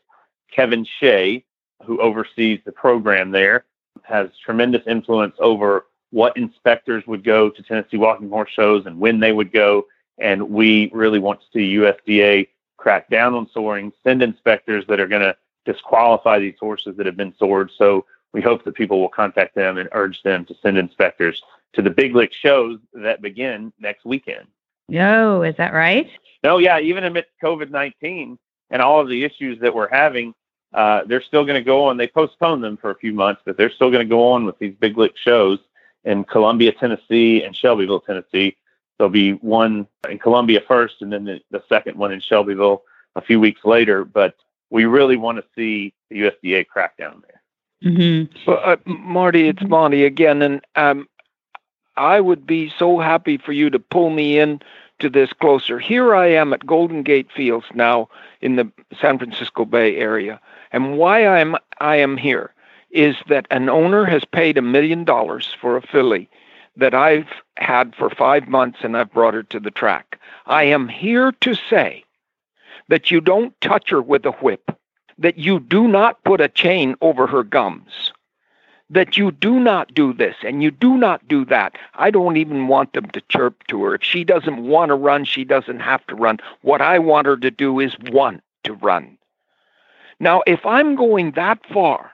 [0.49, 1.45] Kevin Shea,
[1.85, 3.65] who oversees the program there,
[4.03, 9.21] has tremendous influence over what inspectors would go to Tennessee walking horse shows and when
[9.21, 9.87] they would go.
[10.19, 15.09] And we really want to see USDA crack down on soring, send inspectors that are
[15.09, 17.71] going to disqualify these horses that have been sored.
[17.77, 21.83] So we hope that people will contact them and urge them to send inspectors to
[21.83, 24.47] the big lick shows that begin next weekend.
[24.89, 26.09] No, is that right?
[26.43, 26.79] No, yeah.
[26.79, 28.39] Even amidst COVID 19
[28.71, 30.35] and all of the issues that we're having,
[30.75, 31.97] uh, they're still going to go on.
[31.97, 34.59] They postponed them for a few months, but they're still going to go on with
[34.59, 35.61] these big lick shows
[36.05, 38.57] in Columbia, Tennessee, and Shelbyville, Tennessee.
[38.99, 42.83] There'll be one in Columbia first, and then the, the second one in Shelbyville
[43.15, 44.05] a few weeks later.
[44.05, 44.35] But
[44.71, 47.93] we really want to see the USDA crack down there.
[47.93, 48.51] Mm-hmm.
[48.51, 51.09] Well, uh, Marty, it's Monty again, and um,
[51.97, 54.61] I would be so happy for you to pull me in
[55.05, 55.79] to this closer.
[55.79, 58.09] Here I am at Golden Gate Fields now
[58.41, 60.41] in the San Francisco Bay area,
[60.73, 62.55] and why I'm I am here
[62.91, 66.31] is that an owner has paid a million dollars for a filly
[66.77, 67.29] that I've
[67.59, 70.19] had for five months, and I've brought her to the track.
[70.47, 72.03] I am here to say
[72.89, 74.71] that you don't touch her with a whip,
[75.19, 78.14] that you do not put a chain over her gums,
[78.95, 81.77] that you do not do this and you do not do that.
[81.95, 83.95] I don't even want them to chirp to her.
[83.95, 86.39] If she doesn't want to run, she doesn't have to run.
[86.63, 89.19] What I want her to do is want to run.
[90.21, 92.13] Now, if I'm going that far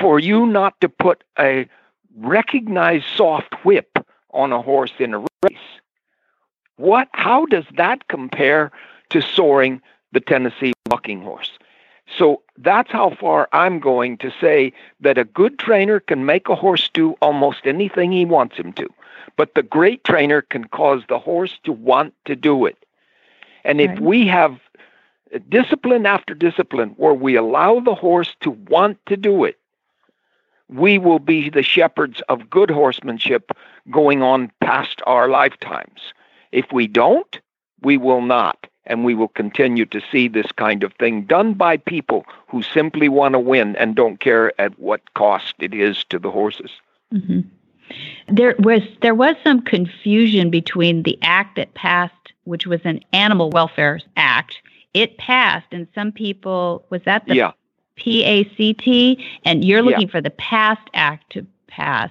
[0.00, 1.68] for you not to put a
[2.16, 3.98] recognized soft whip
[4.30, 5.58] on a horse in a race.
[6.76, 8.72] What how does that compare
[9.10, 9.80] to soring
[10.12, 11.50] the Tennessee walking horse?
[12.16, 16.54] So that's how far I'm going to say that a good trainer can make a
[16.54, 18.88] horse do almost anything he wants him to.
[19.36, 22.76] But the great trainer can cause the horse to want to do it.
[23.64, 24.58] And if we have
[25.48, 29.58] discipline after discipline where we allow the horse to want to do it,
[30.68, 33.52] we will be the shepherds of good horsemanship
[33.90, 36.12] going on past our lifetimes.
[36.50, 37.40] If we don't,
[37.82, 38.66] we will not.
[38.84, 43.08] And we will continue to see this kind of thing done by people who simply
[43.08, 46.70] want to win and don't care at what cost it is to the horses.
[47.12, 47.40] Mm-hmm.
[48.28, 53.50] There was there was some confusion between the act that passed, which was an animal
[53.50, 54.60] welfare act.
[54.94, 57.52] It passed, and some people was that the yeah.
[57.96, 60.12] PACT, and you're looking yeah.
[60.12, 62.10] for the PAST Act to pass.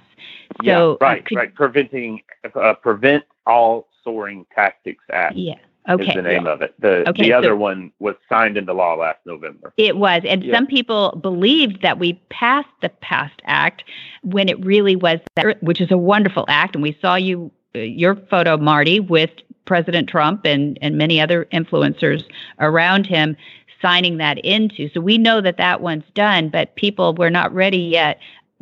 [0.58, 2.22] So yeah, uh, right, could, right, preventing
[2.56, 5.36] uh, prevent all soring tactics act.
[5.36, 5.56] Yeah.
[5.90, 6.10] Okay.
[6.10, 6.52] Is the name yeah.
[6.52, 6.76] of it.
[6.80, 9.74] The okay, the other so one was signed into law last November.
[9.78, 10.56] It was, and yeah.
[10.56, 13.84] some people believed that we passed the PAST Act
[14.22, 16.76] when it really was that, which is a wonderful act.
[16.76, 19.32] And we saw you your photo, Marty, with
[19.66, 22.24] President Trump and and many other influencers
[22.60, 23.36] around him
[23.82, 24.90] signing that into.
[24.94, 28.20] So we know that that one's done, but people were not ready yet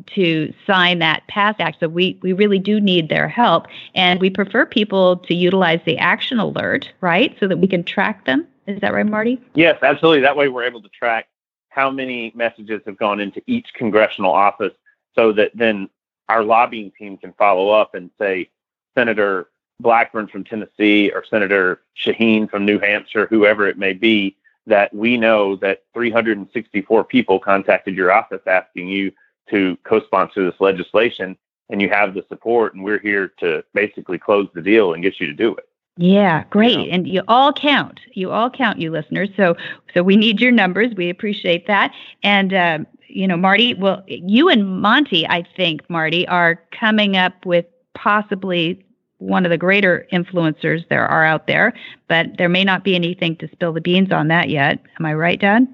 [0.07, 1.79] to sign that PAST Act.
[1.79, 3.67] So we, we really do need their help.
[3.95, 7.35] And we prefer people to utilize the action alert, right?
[7.39, 8.47] So that we can track them.
[8.67, 9.41] Is that right, Marty?
[9.55, 10.21] Yes, absolutely.
[10.21, 11.27] That way we're able to track
[11.69, 14.73] how many messages have gone into each congressional office
[15.15, 15.89] so that then
[16.27, 18.49] our lobbying team can follow up and say,
[18.95, 24.35] Senator Blackburn from Tennessee or Senator Shaheen from New Hampshire, whoever it may be,
[24.67, 29.11] that we know that 364 people contacted your office asking you
[29.49, 31.37] to co-sponsor this legislation
[31.69, 35.19] and you have the support and we're here to basically close the deal and get
[35.19, 35.65] you to do it.
[35.97, 36.71] Yeah, great.
[36.71, 36.93] You know?
[36.93, 37.99] And you all count.
[38.13, 39.29] You all count, you listeners.
[39.35, 39.55] So
[39.93, 40.93] so we need your numbers.
[40.95, 41.93] We appreciate that.
[42.23, 47.45] And uh, you know, Marty, well, you and Monty, I think, Marty, are coming up
[47.45, 48.85] with possibly
[49.17, 51.73] one of the greater influencers there are out there,
[52.07, 54.79] but there may not be anything to spill the beans on that yet.
[54.99, 55.67] Am I right, Dad?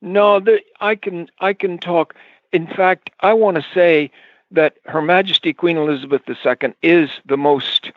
[0.00, 2.14] No, the, I can I can talk.
[2.52, 4.10] In fact, I want to say
[4.50, 7.92] that Her Majesty Queen Elizabeth II is the most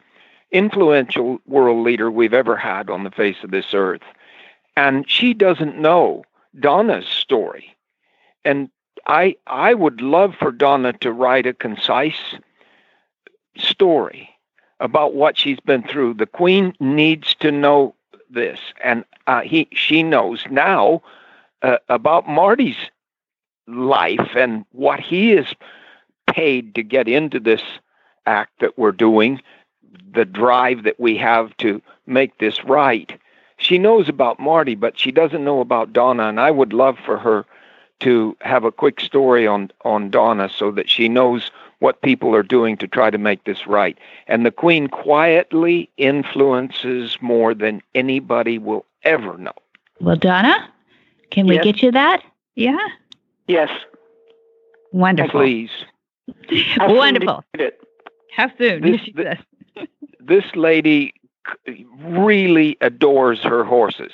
[0.52, 4.02] influential world leader we've ever had on the face of this earth.
[4.76, 6.24] And she doesn't know
[6.60, 7.76] Donna's story.
[8.44, 8.70] And
[9.08, 12.36] I I would love for Donna to write a concise
[13.58, 14.30] story
[14.80, 16.16] about what she's been through.
[16.16, 17.96] The Queen needs to know
[18.30, 21.02] this, and uh, he she knows now
[21.62, 22.78] uh, about Marty's
[23.68, 25.48] life and what he is
[26.28, 27.62] paid to get into this
[28.26, 29.42] act that we're doing,
[30.14, 33.20] the drive that we have to make this right.
[33.58, 37.18] She knows about Marty, but she doesn't know about Donna, and I would love for
[37.18, 37.46] her
[38.00, 42.44] to have a quick story on on Donna so that she knows what people are
[42.44, 43.98] doing to try to make this right.
[44.28, 49.54] And the Queen quietly influences more than anybody will ever know.
[50.00, 50.70] Well, Donna,
[51.32, 51.58] can yes.
[51.58, 52.24] we get you that?
[52.56, 52.88] Yeah.
[53.48, 53.70] Yes.
[54.92, 55.40] Wonderful.
[55.40, 55.72] Please.
[56.80, 57.44] Wonderful.
[58.36, 58.82] How soon?
[58.82, 59.40] This, this,
[60.20, 61.14] this lady
[62.00, 64.12] really adores her horses.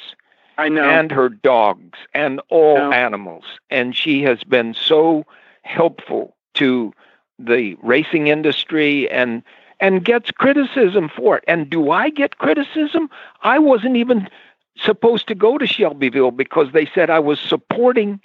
[0.57, 0.84] I know.
[0.84, 3.43] And her dogs and all animals.
[3.69, 5.25] And she has been so
[5.61, 6.93] helpful to
[7.38, 9.43] the racing industry and
[9.80, 11.43] and gets criticism for it.
[11.47, 13.09] And do I get criticism?
[13.43, 14.28] I wasn't even
[14.75, 18.19] supposed to go to Shelbyville because they said I was supporting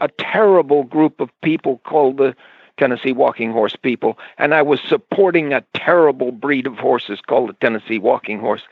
[0.00, 2.34] a terrible group of people called the
[2.78, 7.54] Tennessee Walking Horse people, and I was supporting a terrible breed of horses called the
[7.54, 8.62] Tennessee Walking Horse.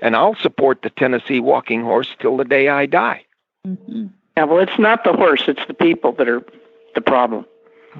[0.00, 3.24] And I'll support the Tennessee Walking Horse till the day I die.
[3.66, 4.06] Mm-hmm.
[4.36, 6.44] Yeah, well, it's not the horse; it's the people that are
[6.94, 7.44] the problem.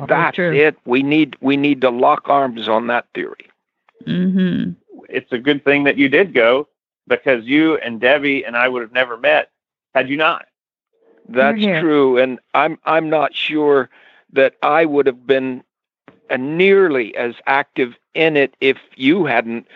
[0.06, 0.54] That's true.
[0.54, 0.76] it.
[0.84, 3.50] We need we need to lock arms on that theory.
[4.06, 4.72] Mm-hmm.
[5.08, 6.68] It's a good thing that you did go
[7.08, 9.50] because you and Debbie and I would have never met
[9.94, 10.46] had you not.
[11.28, 13.90] That's true, and I'm I'm not sure
[14.32, 15.62] that I would have been
[16.36, 19.66] nearly as active in it if you hadn't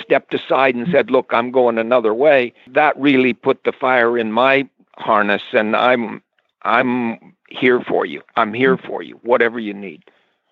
[0.00, 4.32] stepped aside and said, "Look, I'm going another way." That really put the fire in
[4.32, 6.22] my harness, and I'm
[6.62, 8.22] I'm here for you.
[8.36, 8.86] I'm here mm.
[8.86, 9.18] for you.
[9.22, 10.04] Whatever you need.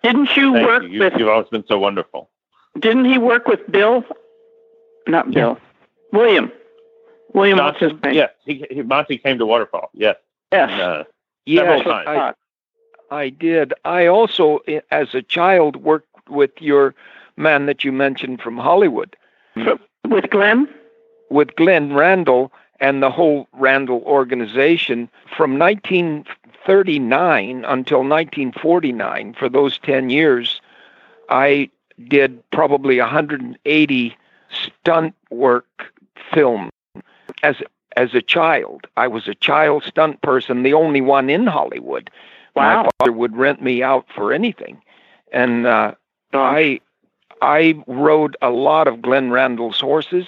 [0.03, 1.01] Didn't you Thank work you.
[1.01, 1.14] with?
[1.16, 2.30] You've always been so wonderful.
[2.78, 4.05] Didn't he work with Bill?
[5.09, 5.59] Not Bill.
[5.59, 6.18] Yeah.
[6.18, 6.53] William.
[7.34, 7.59] William.
[7.59, 9.90] Johnson, Yes, he, he Monty came to Waterfall.
[9.92, 10.16] Yes.
[10.53, 10.70] Yes.
[10.70, 11.05] And, uh,
[11.44, 11.84] yes.
[11.84, 12.09] times.
[12.09, 12.32] I,
[13.11, 13.74] I did.
[13.84, 16.92] I also, as a child, worked with your
[17.36, 19.14] man that you mentioned from Hollywood.
[20.09, 20.68] With Glenn?
[21.30, 30.11] With Glenn Randall and the whole Randall organization from 1939 until 1949, for those 10
[30.11, 30.61] years,
[31.28, 31.70] I
[32.09, 34.16] did probably 180
[34.51, 35.92] stunt work
[36.32, 36.70] film
[37.42, 37.57] as
[37.97, 38.86] as a child.
[38.97, 42.11] I was a child stunt person, the only one in Hollywood.
[42.55, 42.82] Wow.
[42.84, 44.80] My father would rent me out for anything,
[45.32, 45.94] and uh,
[46.32, 46.80] I
[47.42, 50.26] I rode a lot of Glenn Randall's horses.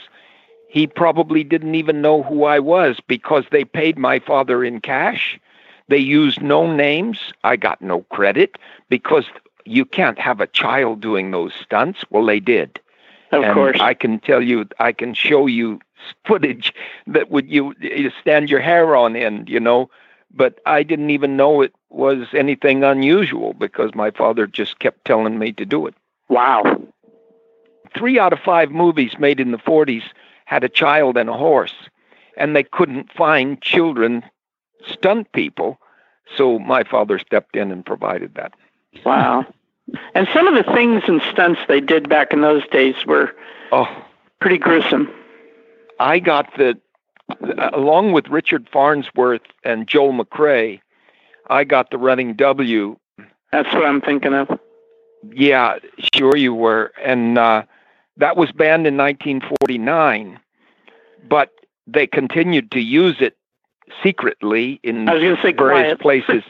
[0.68, 5.40] He probably didn't even know who I was because they paid my father in cash.
[5.88, 7.32] They used no names.
[7.44, 8.58] I got no credit
[8.90, 9.24] because
[9.64, 12.04] you can't have a child doing those stunts.
[12.10, 12.78] Well, they did.
[13.32, 13.80] Of and course.
[13.80, 15.80] I can tell you, I can show you
[16.26, 16.72] footage
[17.06, 19.90] that would you, you stand your hair on end, you know.
[20.30, 25.38] But I didn't even know it was anything unusual because my father just kept telling
[25.38, 25.94] me to do it.
[26.28, 26.82] Wow.
[27.96, 30.02] Three out of five movies made in the 40s
[30.44, 31.74] had a child and a horse,
[32.36, 34.22] and they couldn't find children
[34.86, 35.78] stunt people.
[36.36, 38.52] So my father stepped in and provided that.
[39.04, 39.46] Wow.
[40.14, 43.34] And some of the things and stunts they did back in those days were
[43.72, 43.88] oh
[44.40, 45.10] pretty gruesome.
[45.98, 46.78] I got the
[47.72, 50.80] along with Richard Farnsworth and Joel McCrea,
[51.50, 52.96] I got the running W.
[53.52, 54.58] That's what I'm thinking of.
[55.32, 55.78] Yeah,
[56.14, 56.92] sure you were.
[57.02, 57.64] And uh,
[58.16, 60.38] that was banned in 1949,
[61.28, 61.50] but
[61.86, 63.36] they continued to use it
[64.02, 66.00] secretly in I was going to say various quiet.
[66.26, 66.42] places,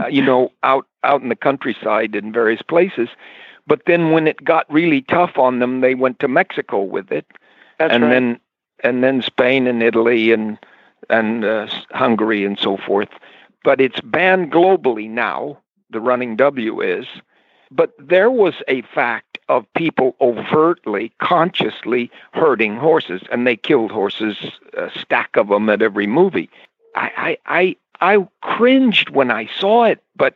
[0.00, 3.08] uh, you know, out out in the countryside in various places.
[3.66, 7.26] But then when it got really tough on them, they went to Mexico with it,
[7.78, 8.10] That's and right.
[8.10, 8.40] then
[8.82, 10.58] and then Spain and Italy and
[11.10, 13.08] and uh, Hungary and so forth.
[13.64, 15.58] But it's banned globally now.
[15.90, 17.06] The running W is,
[17.70, 24.36] but there was a fact of people overtly, consciously hurting horses, and they killed horses,
[24.74, 26.48] a stack of them at every movie.
[26.94, 30.34] I I I, I cringed when I saw it, but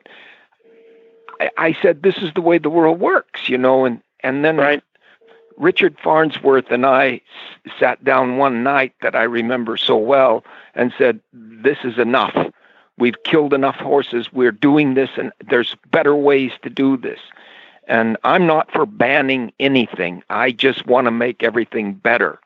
[1.41, 4.57] I, I said, "This is the way the world works," you know, and and then
[4.57, 4.83] right.
[5.57, 7.21] Richard Farnsworth and I
[7.67, 10.45] s- sat down one night that I remember so well
[10.75, 12.37] and said, This is enough.
[12.99, 14.33] We've killed enough horses.
[14.33, 17.21] We're doing this, and there's better ways to do this.
[17.89, 22.41] And I'm not for banning anything, I just want to make everything better.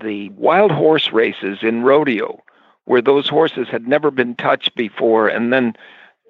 [0.00, 2.42] The wild horse races in rodeo,
[2.84, 5.74] where those horses had never been touched before, and then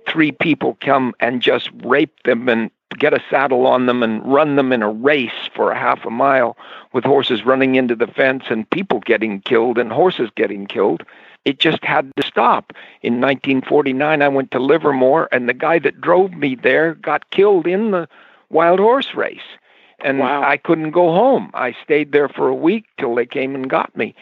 [0.08, 4.56] three people come and just rape them and get a saddle on them and run
[4.56, 6.56] them in a race for a half a mile
[6.92, 11.02] with horses running into the fence and people getting killed and horses getting killed.
[11.44, 12.72] It just had to stop.
[13.02, 17.66] In 1949, I went to Livermore, and the guy that drove me there got killed
[17.66, 18.08] in the
[18.50, 19.40] wild horse race.
[20.04, 20.42] And Wow.
[20.42, 21.50] I couldn't go home.
[21.54, 24.14] I stayed there for a week till they came and got me.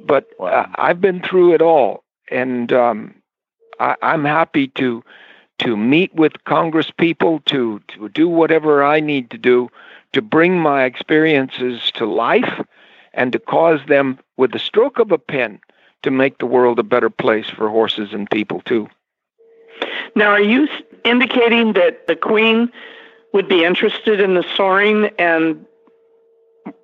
[0.00, 3.14] But uh, I've been through it all, and um,
[3.80, 5.02] I, I'm happy to
[5.58, 9.68] to meet with Congress people, to, to do whatever I need to do
[10.12, 12.60] to bring my experiences to life
[13.12, 15.60] and to cause them, with the stroke of a pen,
[16.02, 18.88] to make the world a better place for horses and people too.
[20.14, 20.68] Now, are you
[21.04, 22.70] indicating that the Queen
[23.32, 25.64] would be interested in the soring and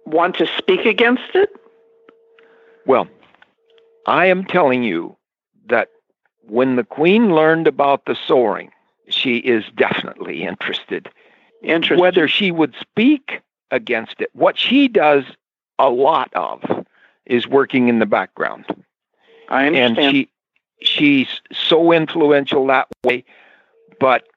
[0.07, 1.51] want to speak against it?
[2.87, 3.09] Well,
[4.07, 5.17] I am telling you
[5.69, 5.89] that
[6.49, 8.71] when the Queen learned about the soring,
[9.09, 11.09] she is definitely interested.
[11.63, 12.01] Interesting.
[12.01, 13.41] Whether she would speak
[13.71, 15.25] against it, what she does
[15.79, 16.63] a lot of
[17.27, 18.67] is working in the background.
[19.49, 19.99] I understand.
[19.99, 20.29] and she
[20.81, 23.25] she's so influential that way
[24.01, 24.29] but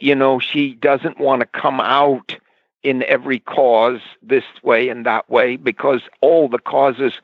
[0.00, 2.36] you know she doesn't want to come out
[2.82, 7.14] in every cause this way and that way because all the causes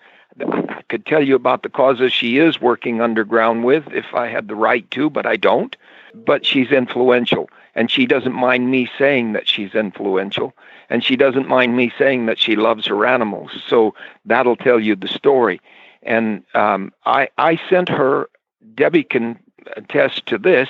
[0.40, 4.48] I could tell you about the causes she is working underground with if I had
[4.48, 5.76] the right to but I don't
[6.14, 10.54] but she's influential and she doesn't mind me saying that she's influential
[10.90, 14.96] and she doesn't mind me saying that she loves her animals so that'll tell you
[14.96, 15.60] the story
[16.04, 18.28] and um, I I sent her.
[18.74, 19.38] Debbie can
[19.76, 20.68] attest to this,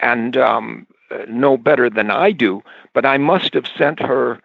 [0.00, 0.86] and um,
[1.28, 2.62] know better than I do.
[2.92, 4.40] But I must have sent her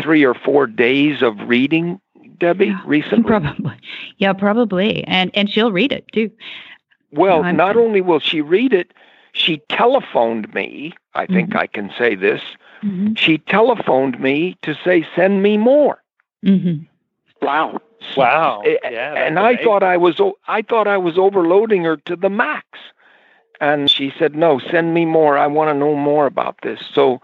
[0.00, 2.00] three or four days of reading,
[2.38, 3.24] Debbie, Yeah, recently.
[3.24, 3.76] Probably.
[4.18, 5.04] Yeah, probably.
[5.04, 6.30] And and she'll read it too.
[7.12, 8.92] Well, No, I'm- not only will she read it,
[9.32, 10.92] she telephoned me.
[11.14, 11.56] I think Mhm.
[11.56, 12.40] I can say this.
[12.82, 13.14] Mm-hmm.
[13.14, 16.02] She telephoned me to say, "Send me more."
[16.44, 16.84] Mm-hmm.
[17.44, 17.80] wow.
[18.16, 18.62] Wow.
[18.64, 19.64] A- Yeah, and I amazing.
[19.64, 22.66] thought I was o- I thought I was overloading her to the max.
[23.60, 25.36] And she said, No, send me more.
[25.36, 26.80] I want to know more about this.
[26.94, 27.20] So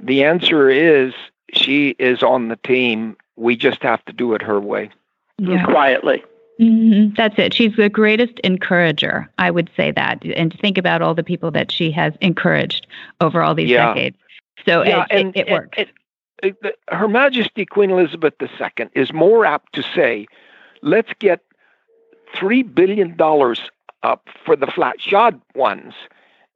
[0.00, 1.12] the answer is
[1.52, 3.14] she is on the team.
[3.40, 4.90] We just have to do it her way.
[5.38, 5.64] Yeah.
[5.64, 6.22] Quietly.
[6.60, 7.14] Mm-hmm.
[7.16, 7.54] That's it.
[7.54, 9.28] She's the greatest encourager.
[9.38, 10.22] I would say that.
[10.36, 12.86] And think about all the people that she has encouraged
[13.20, 13.94] over all these yeah.
[13.94, 14.18] decades.
[14.66, 15.78] So yeah, it, and, it, it works.
[15.78, 15.88] And,
[16.42, 20.26] and, Her Majesty Queen Elizabeth II is more apt to say,
[20.82, 21.40] let's get
[22.34, 23.16] $3 billion
[24.02, 25.94] up for the flat shod ones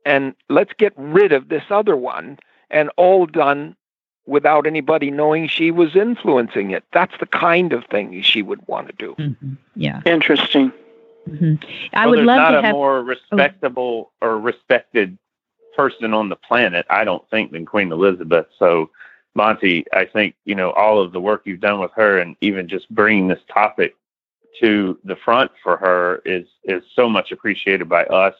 [0.05, 2.39] and let's get rid of this other one
[2.71, 3.75] and all done
[4.27, 6.85] without anybody knowing she was influencing it.
[6.93, 9.15] That's the kind of thing she would want to do.
[9.19, 9.55] Mm-hmm.
[9.77, 10.01] Yeah.
[10.07, 10.73] Interesting.
[11.29, 11.55] Mm-hmm.
[11.93, 14.27] I well, would there's love not to a have more respectable oh.
[14.27, 15.19] or respected
[15.77, 18.47] person on the planet, I don't think, than Queen Elizabeth.
[18.59, 18.91] So,
[19.35, 22.69] Monty, I think you know all of the work you've done with her, and even
[22.69, 23.97] just bringing this topic
[24.61, 28.35] to the front for her is is so much appreciated by us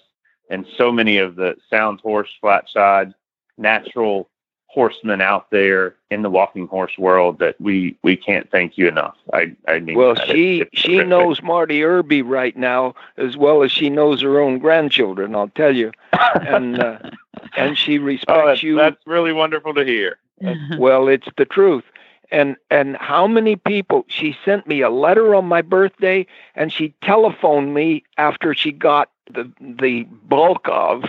[0.51, 3.15] and so many of the sound horse, flat side
[3.57, 4.29] natural
[4.75, 9.17] horsemen out there in the walking horse world that we we can't thank you enough.
[9.33, 11.09] I I mean well she it's, it's she terrific.
[11.09, 15.37] knows Marty Irby right now as well as she knows her own grandchildren.
[15.37, 16.99] I'll tell you, and uh,
[17.57, 18.77] and she respects oh, that's, you.
[18.77, 20.19] That's really wonderful to hear.
[20.79, 21.85] well, it's the truth.
[22.33, 26.93] And and how many people she sent me a letter on my birthday and she
[27.01, 31.05] telephoned me after she got the the bulk of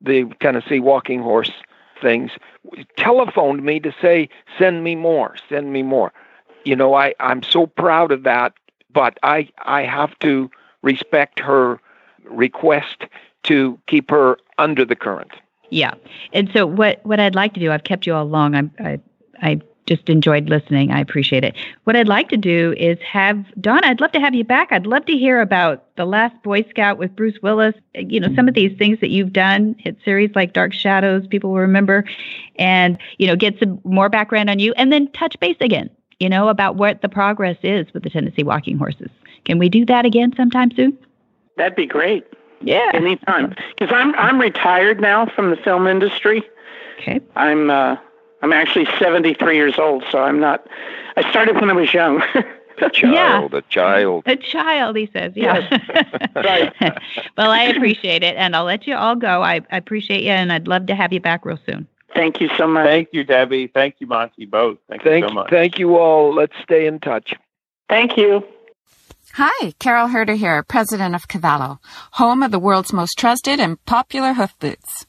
[0.00, 1.50] the Tennessee walking horse
[2.00, 2.32] things.
[2.96, 4.28] Telephoned me to say
[4.58, 6.12] send me more send me more.
[6.64, 8.52] You know i i'm so proud of that
[8.92, 10.50] but i i have to
[10.82, 11.80] respect her
[12.24, 13.04] request
[13.44, 15.32] to keep her under the current.
[15.70, 15.94] Yeah.
[16.32, 18.54] And so what what i'd like to do i've kept you all long.
[18.54, 19.00] I'm i
[19.42, 20.92] i just enjoyed listening.
[20.92, 21.56] I appreciate it.
[21.84, 24.68] What I'd like to do is have Donna, I'd love to have you back.
[24.70, 27.74] I'd love to hear about the last Boy Scout with Bruce Willis.
[27.94, 31.50] You know, some of these things that you've done, hit series like Dark Shadows, people
[31.50, 32.04] will remember,
[32.56, 35.88] and, you know, get some more background on you and then touch base again,
[36.20, 39.10] you know, about what the progress is with the Tennessee walking horses.
[39.44, 40.96] Can we do that again sometime soon?
[41.56, 42.26] That'd be great.
[42.60, 42.90] Yeah.
[42.92, 43.54] Anytime.
[43.76, 46.42] Because I'm I'm retired now from the film industry.
[47.00, 47.20] Okay.
[47.36, 47.96] I'm uh
[48.42, 50.66] I'm actually 73 years old, so I'm not.
[51.16, 52.22] I started when I was young.
[52.82, 53.58] a child, yeah.
[53.58, 54.22] a child.
[54.26, 55.32] A child, he says.
[55.34, 55.68] Yeah.
[55.70, 56.30] Yes.
[56.36, 56.72] right.
[57.36, 59.42] well, I appreciate it, and I'll let you all go.
[59.42, 61.88] I, I appreciate you, and I'd love to have you back real soon.
[62.14, 62.86] Thank you so much.
[62.86, 63.66] Thank you, Debbie.
[63.68, 64.78] Thank you, Monty, both.
[64.88, 65.50] Thank, thank you so much.
[65.50, 66.34] Thank you all.
[66.34, 67.34] Let's stay in touch.
[67.88, 68.44] Thank you.
[69.34, 71.80] Hi, Carol Herder here, president of Cavallo,
[72.12, 75.06] home of the world's most trusted and popular hoof boots.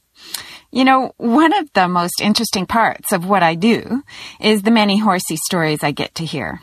[0.72, 4.04] You know, one of the most interesting parts of what I do
[4.40, 6.62] is the many horsey stories I get to hear.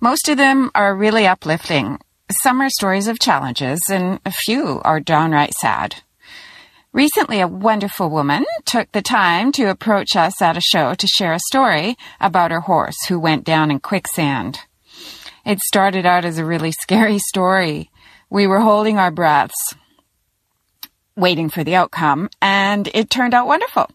[0.00, 2.00] Most of them are really uplifting.
[2.42, 6.02] Some are stories of challenges, and a few are downright sad.
[6.92, 11.32] Recently, a wonderful woman took the time to approach us at a show to share
[11.32, 14.60] a story about her horse who went down in quicksand.
[15.46, 17.90] It started out as a really scary story.
[18.30, 19.76] We were holding our breaths
[21.18, 23.90] waiting for the outcome, and it turned out wonderful.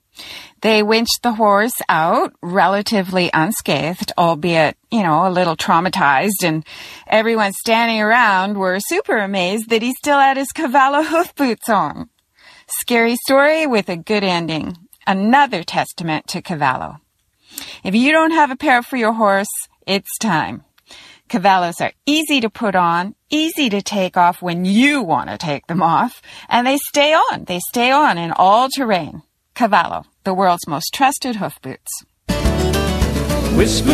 [0.61, 6.65] They winched the horse out relatively unscathed, albeit, you know, a little traumatized, and
[7.07, 12.09] everyone standing around were super amazed that he still had his Cavallo hoof boots on.
[12.79, 14.77] Scary story with a good ending.
[15.05, 16.99] Another testament to Cavallo.
[17.83, 19.51] If you don't have a pair for your horse,
[19.85, 20.63] it's time.
[21.29, 25.67] Cavallos are easy to put on, easy to take off when you want to take
[25.67, 27.45] them off, and they stay on.
[27.45, 29.23] They stay on in all terrain.
[29.55, 32.03] Cavallo, the world's most trusted hoof boots.
[33.55, 33.91] Whisper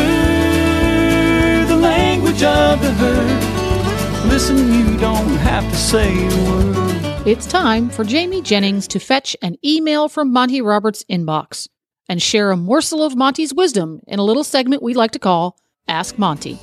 [1.70, 4.28] the language of the herd.
[4.28, 7.28] Listen, you don't have to say a word.
[7.28, 11.68] It's time for Jamie Jennings to fetch an email from Monty Roberts' inbox
[12.08, 15.58] and share a morsel of Monty's wisdom in a little segment we like to call
[15.88, 16.58] Ask Monty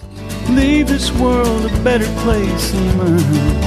[0.57, 3.59] leave this world a better place than mine.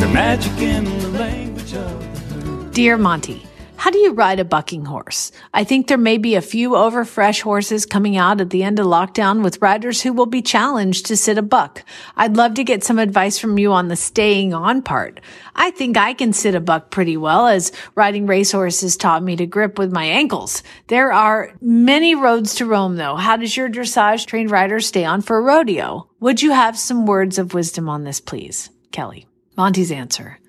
[0.00, 2.70] The magic in the language of the.
[2.72, 3.47] Dear Monty,
[3.78, 5.30] how do you ride a bucking horse?
[5.54, 8.86] I think there may be a few overfresh horses coming out at the end of
[8.86, 11.84] lockdown with riders who will be challenged to sit a buck.
[12.16, 15.20] I'd love to get some advice from you on the staying on part.
[15.54, 19.46] I think I can sit a buck pretty well as riding racehorses taught me to
[19.46, 20.64] grip with my ankles.
[20.88, 23.14] There are many roads to Rome though.
[23.14, 26.10] How does your dressage trained rider stay on for a rodeo?
[26.18, 28.70] Would you have some words of wisdom on this, please?
[28.90, 29.28] Kelly.
[29.56, 30.40] Monty's answer.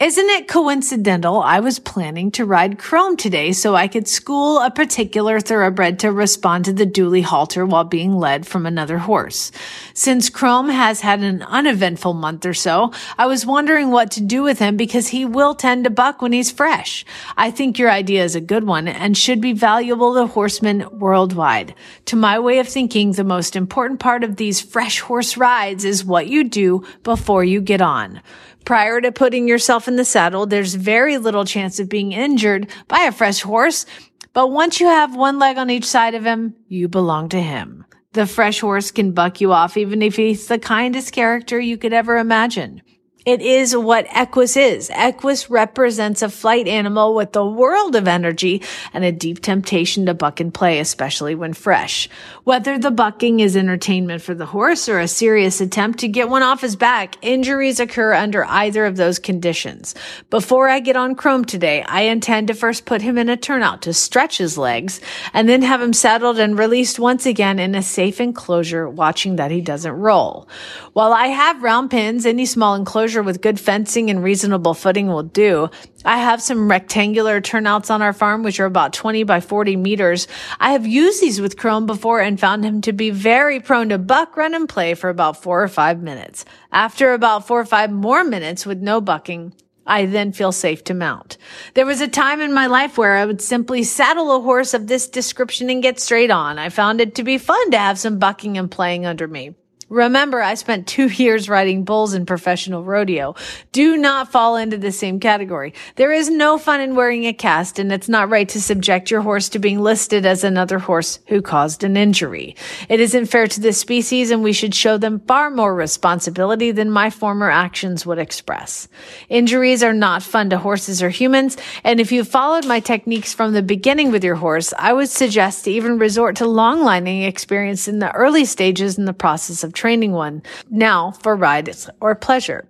[0.00, 4.68] Isn't it coincidental I was planning to ride Chrome today so I could school a
[4.68, 9.52] particular thoroughbred to respond to the dually halter while being led from another horse?
[9.94, 14.42] Since Chrome has had an uneventful month or so, I was wondering what to do
[14.42, 17.04] with him because he will tend to buck when he's fresh.
[17.36, 21.72] I think your idea is a good one and should be valuable to horsemen worldwide.
[22.06, 26.04] To my way of thinking, the most important part of these fresh horse rides is
[26.04, 28.20] what you do before you get on.
[28.64, 33.00] Prior to putting yourself in the saddle, there's very little chance of being injured by
[33.00, 33.84] a fresh horse.
[34.32, 37.84] But once you have one leg on each side of him, you belong to him.
[38.12, 41.92] The fresh horse can buck you off even if he's the kindest character you could
[41.92, 42.80] ever imagine.
[43.24, 44.90] It is what Equus is.
[44.90, 48.60] Equus represents a flight animal with a world of energy
[48.92, 52.10] and a deep temptation to buck and play, especially when fresh.
[52.42, 56.42] Whether the bucking is entertainment for the horse or a serious attempt to get one
[56.42, 59.94] off his back, injuries occur under either of those conditions.
[60.28, 63.80] Before I get on Chrome today, I intend to first put him in a turnout
[63.82, 65.00] to stretch his legs
[65.32, 69.50] and then have him saddled and released once again in a safe enclosure, watching that
[69.50, 70.46] he doesn't roll.
[70.92, 75.22] While I have round pens, any small enclosure with good fencing and reasonable footing will
[75.22, 75.70] do.
[76.04, 80.26] I have some rectangular turnouts on our farm, which are about 20 by 40 meters.
[80.60, 83.98] I have used these with Chrome before and found him to be very prone to
[83.98, 86.44] buck, run, and play for about four or five minutes.
[86.72, 89.54] After about four or five more minutes with no bucking,
[89.86, 91.36] I then feel safe to mount.
[91.74, 94.86] There was a time in my life where I would simply saddle a horse of
[94.86, 96.58] this description and get straight on.
[96.58, 99.54] I found it to be fun to have some bucking and playing under me.
[99.88, 103.34] Remember, I spent two years riding bulls in professional rodeo.
[103.72, 105.74] Do not fall into the same category.
[105.96, 109.20] There is no fun in wearing a cast, and it's not right to subject your
[109.20, 112.56] horse to being listed as another horse who caused an injury.
[112.88, 116.90] It isn't fair to this species, and we should show them far more responsibility than
[116.90, 118.88] my former actions would express.
[119.28, 123.52] Injuries are not fun to horses or humans, and if you followed my techniques from
[123.52, 127.86] the beginning with your horse, I would suggest to even resort to long lining experience
[127.86, 132.68] in the early stages in the process of training one now for rides or pleasure.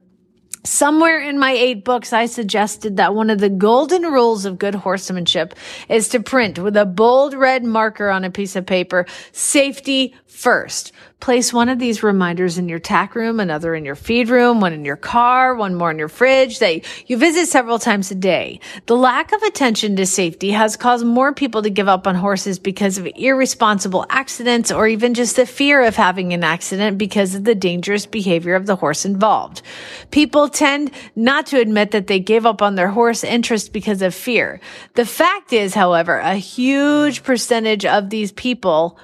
[0.66, 4.74] Somewhere in my eight books, I suggested that one of the golden rules of good
[4.74, 5.55] horsemanship
[5.90, 10.93] is to print with a bold red marker on a piece of paper, safety first.
[11.20, 14.74] Place one of these reminders in your tack room, another in your feed room, one
[14.74, 18.61] in your car, one more in your fridge that you visit several times a day.
[18.87, 22.59] The lack of attention to safety has caused more people to give up on horses
[22.59, 27.45] because of irresponsible accidents or even just the fear of having an accident because of
[27.45, 29.62] the dangerous behavior of the horse involved.
[30.11, 34.14] People tend not to admit that they gave up on their horse interest because of
[34.14, 34.61] fear.
[34.95, 38.99] The fact is, however, a huge percentage of these people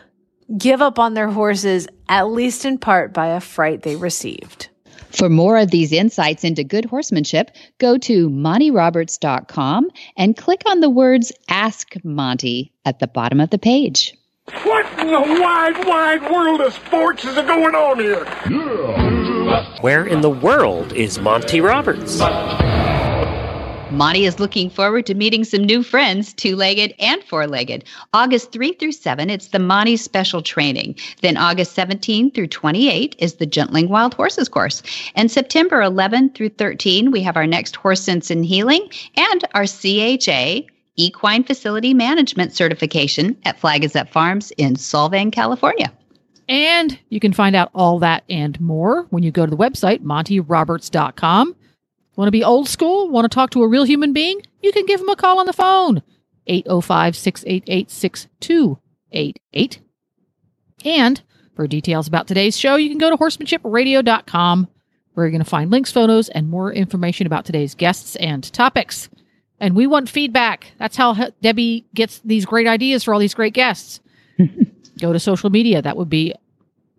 [0.57, 4.68] give up on their horses, at least in part by a fright they received.
[5.11, 10.90] For more of these insights into good horsemanship, go to montyroberts.com and click on the
[10.90, 14.14] words Ask Monty at the bottom of the page.
[14.62, 18.24] What in the wide, wide world of sports is going on here?
[19.80, 22.20] Where in the world is Monty Roberts?
[24.01, 27.84] Monty is looking forward to meeting some new friends, two legged and four legged.
[28.14, 30.96] August 3 through 7, it's the Monty Special Training.
[31.20, 34.82] Then August 17 through 28 is the Gentling Wild Horses course.
[35.16, 38.88] And September 11 through 13, we have our next Horse Sense and Healing
[39.18, 40.62] and our CHA
[40.96, 45.92] Equine Facility Management certification at Flag Is Farms in Solvang, California.
[46.48, 50.03] And you can find out all that and more when you go to the website,
[50.03, 51.55] montyroberts.com.
[52.21, 53.09] Want to be old school?
[53.09, 54.43] Want to talk to a real human being?
[54.62, 56.03] You can give them a call on the phone.
[56.47, 59.80] 805 688 6288.
[60.84, 61.22] And
[61.57, 64.68] for details about today's show, you can go to horsemanshipradio.com
[65.14, 69.09] where you're going to find links, photos, and more information about today's guests and topics.
[69.59, 70.72] And we want feedback.
[70.79, 74.01] That's how Debbie gets these great ideas for all these great guests.
[75.01, 75.80] go to social media.
[75.80, 76.34] That would be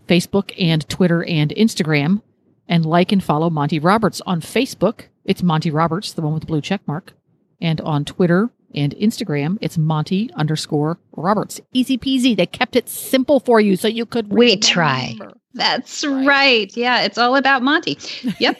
[0.07, 2.23] Facebook and Twitter and Instagram.
[2.71, 6.47] And like and follow Monty Roberts on Facebook it's Monty Roberts, the one with the
[6.47, 7.13] blue check mark.
[7.59, 11.61] And on Twitter and Instagram, it's Monty underscore Roberts.
[11.73, 12.35] Easy peasy.
[12.35, 14.31] They kept it simple for you so you could.
[14.33, 15.15] We try.
[15.53, 16.25] That's right.
[16.25, 16.77] right.
[16.77, 17.97] Yeah, it's all about Monty.
[18.39, 18.59] Yep.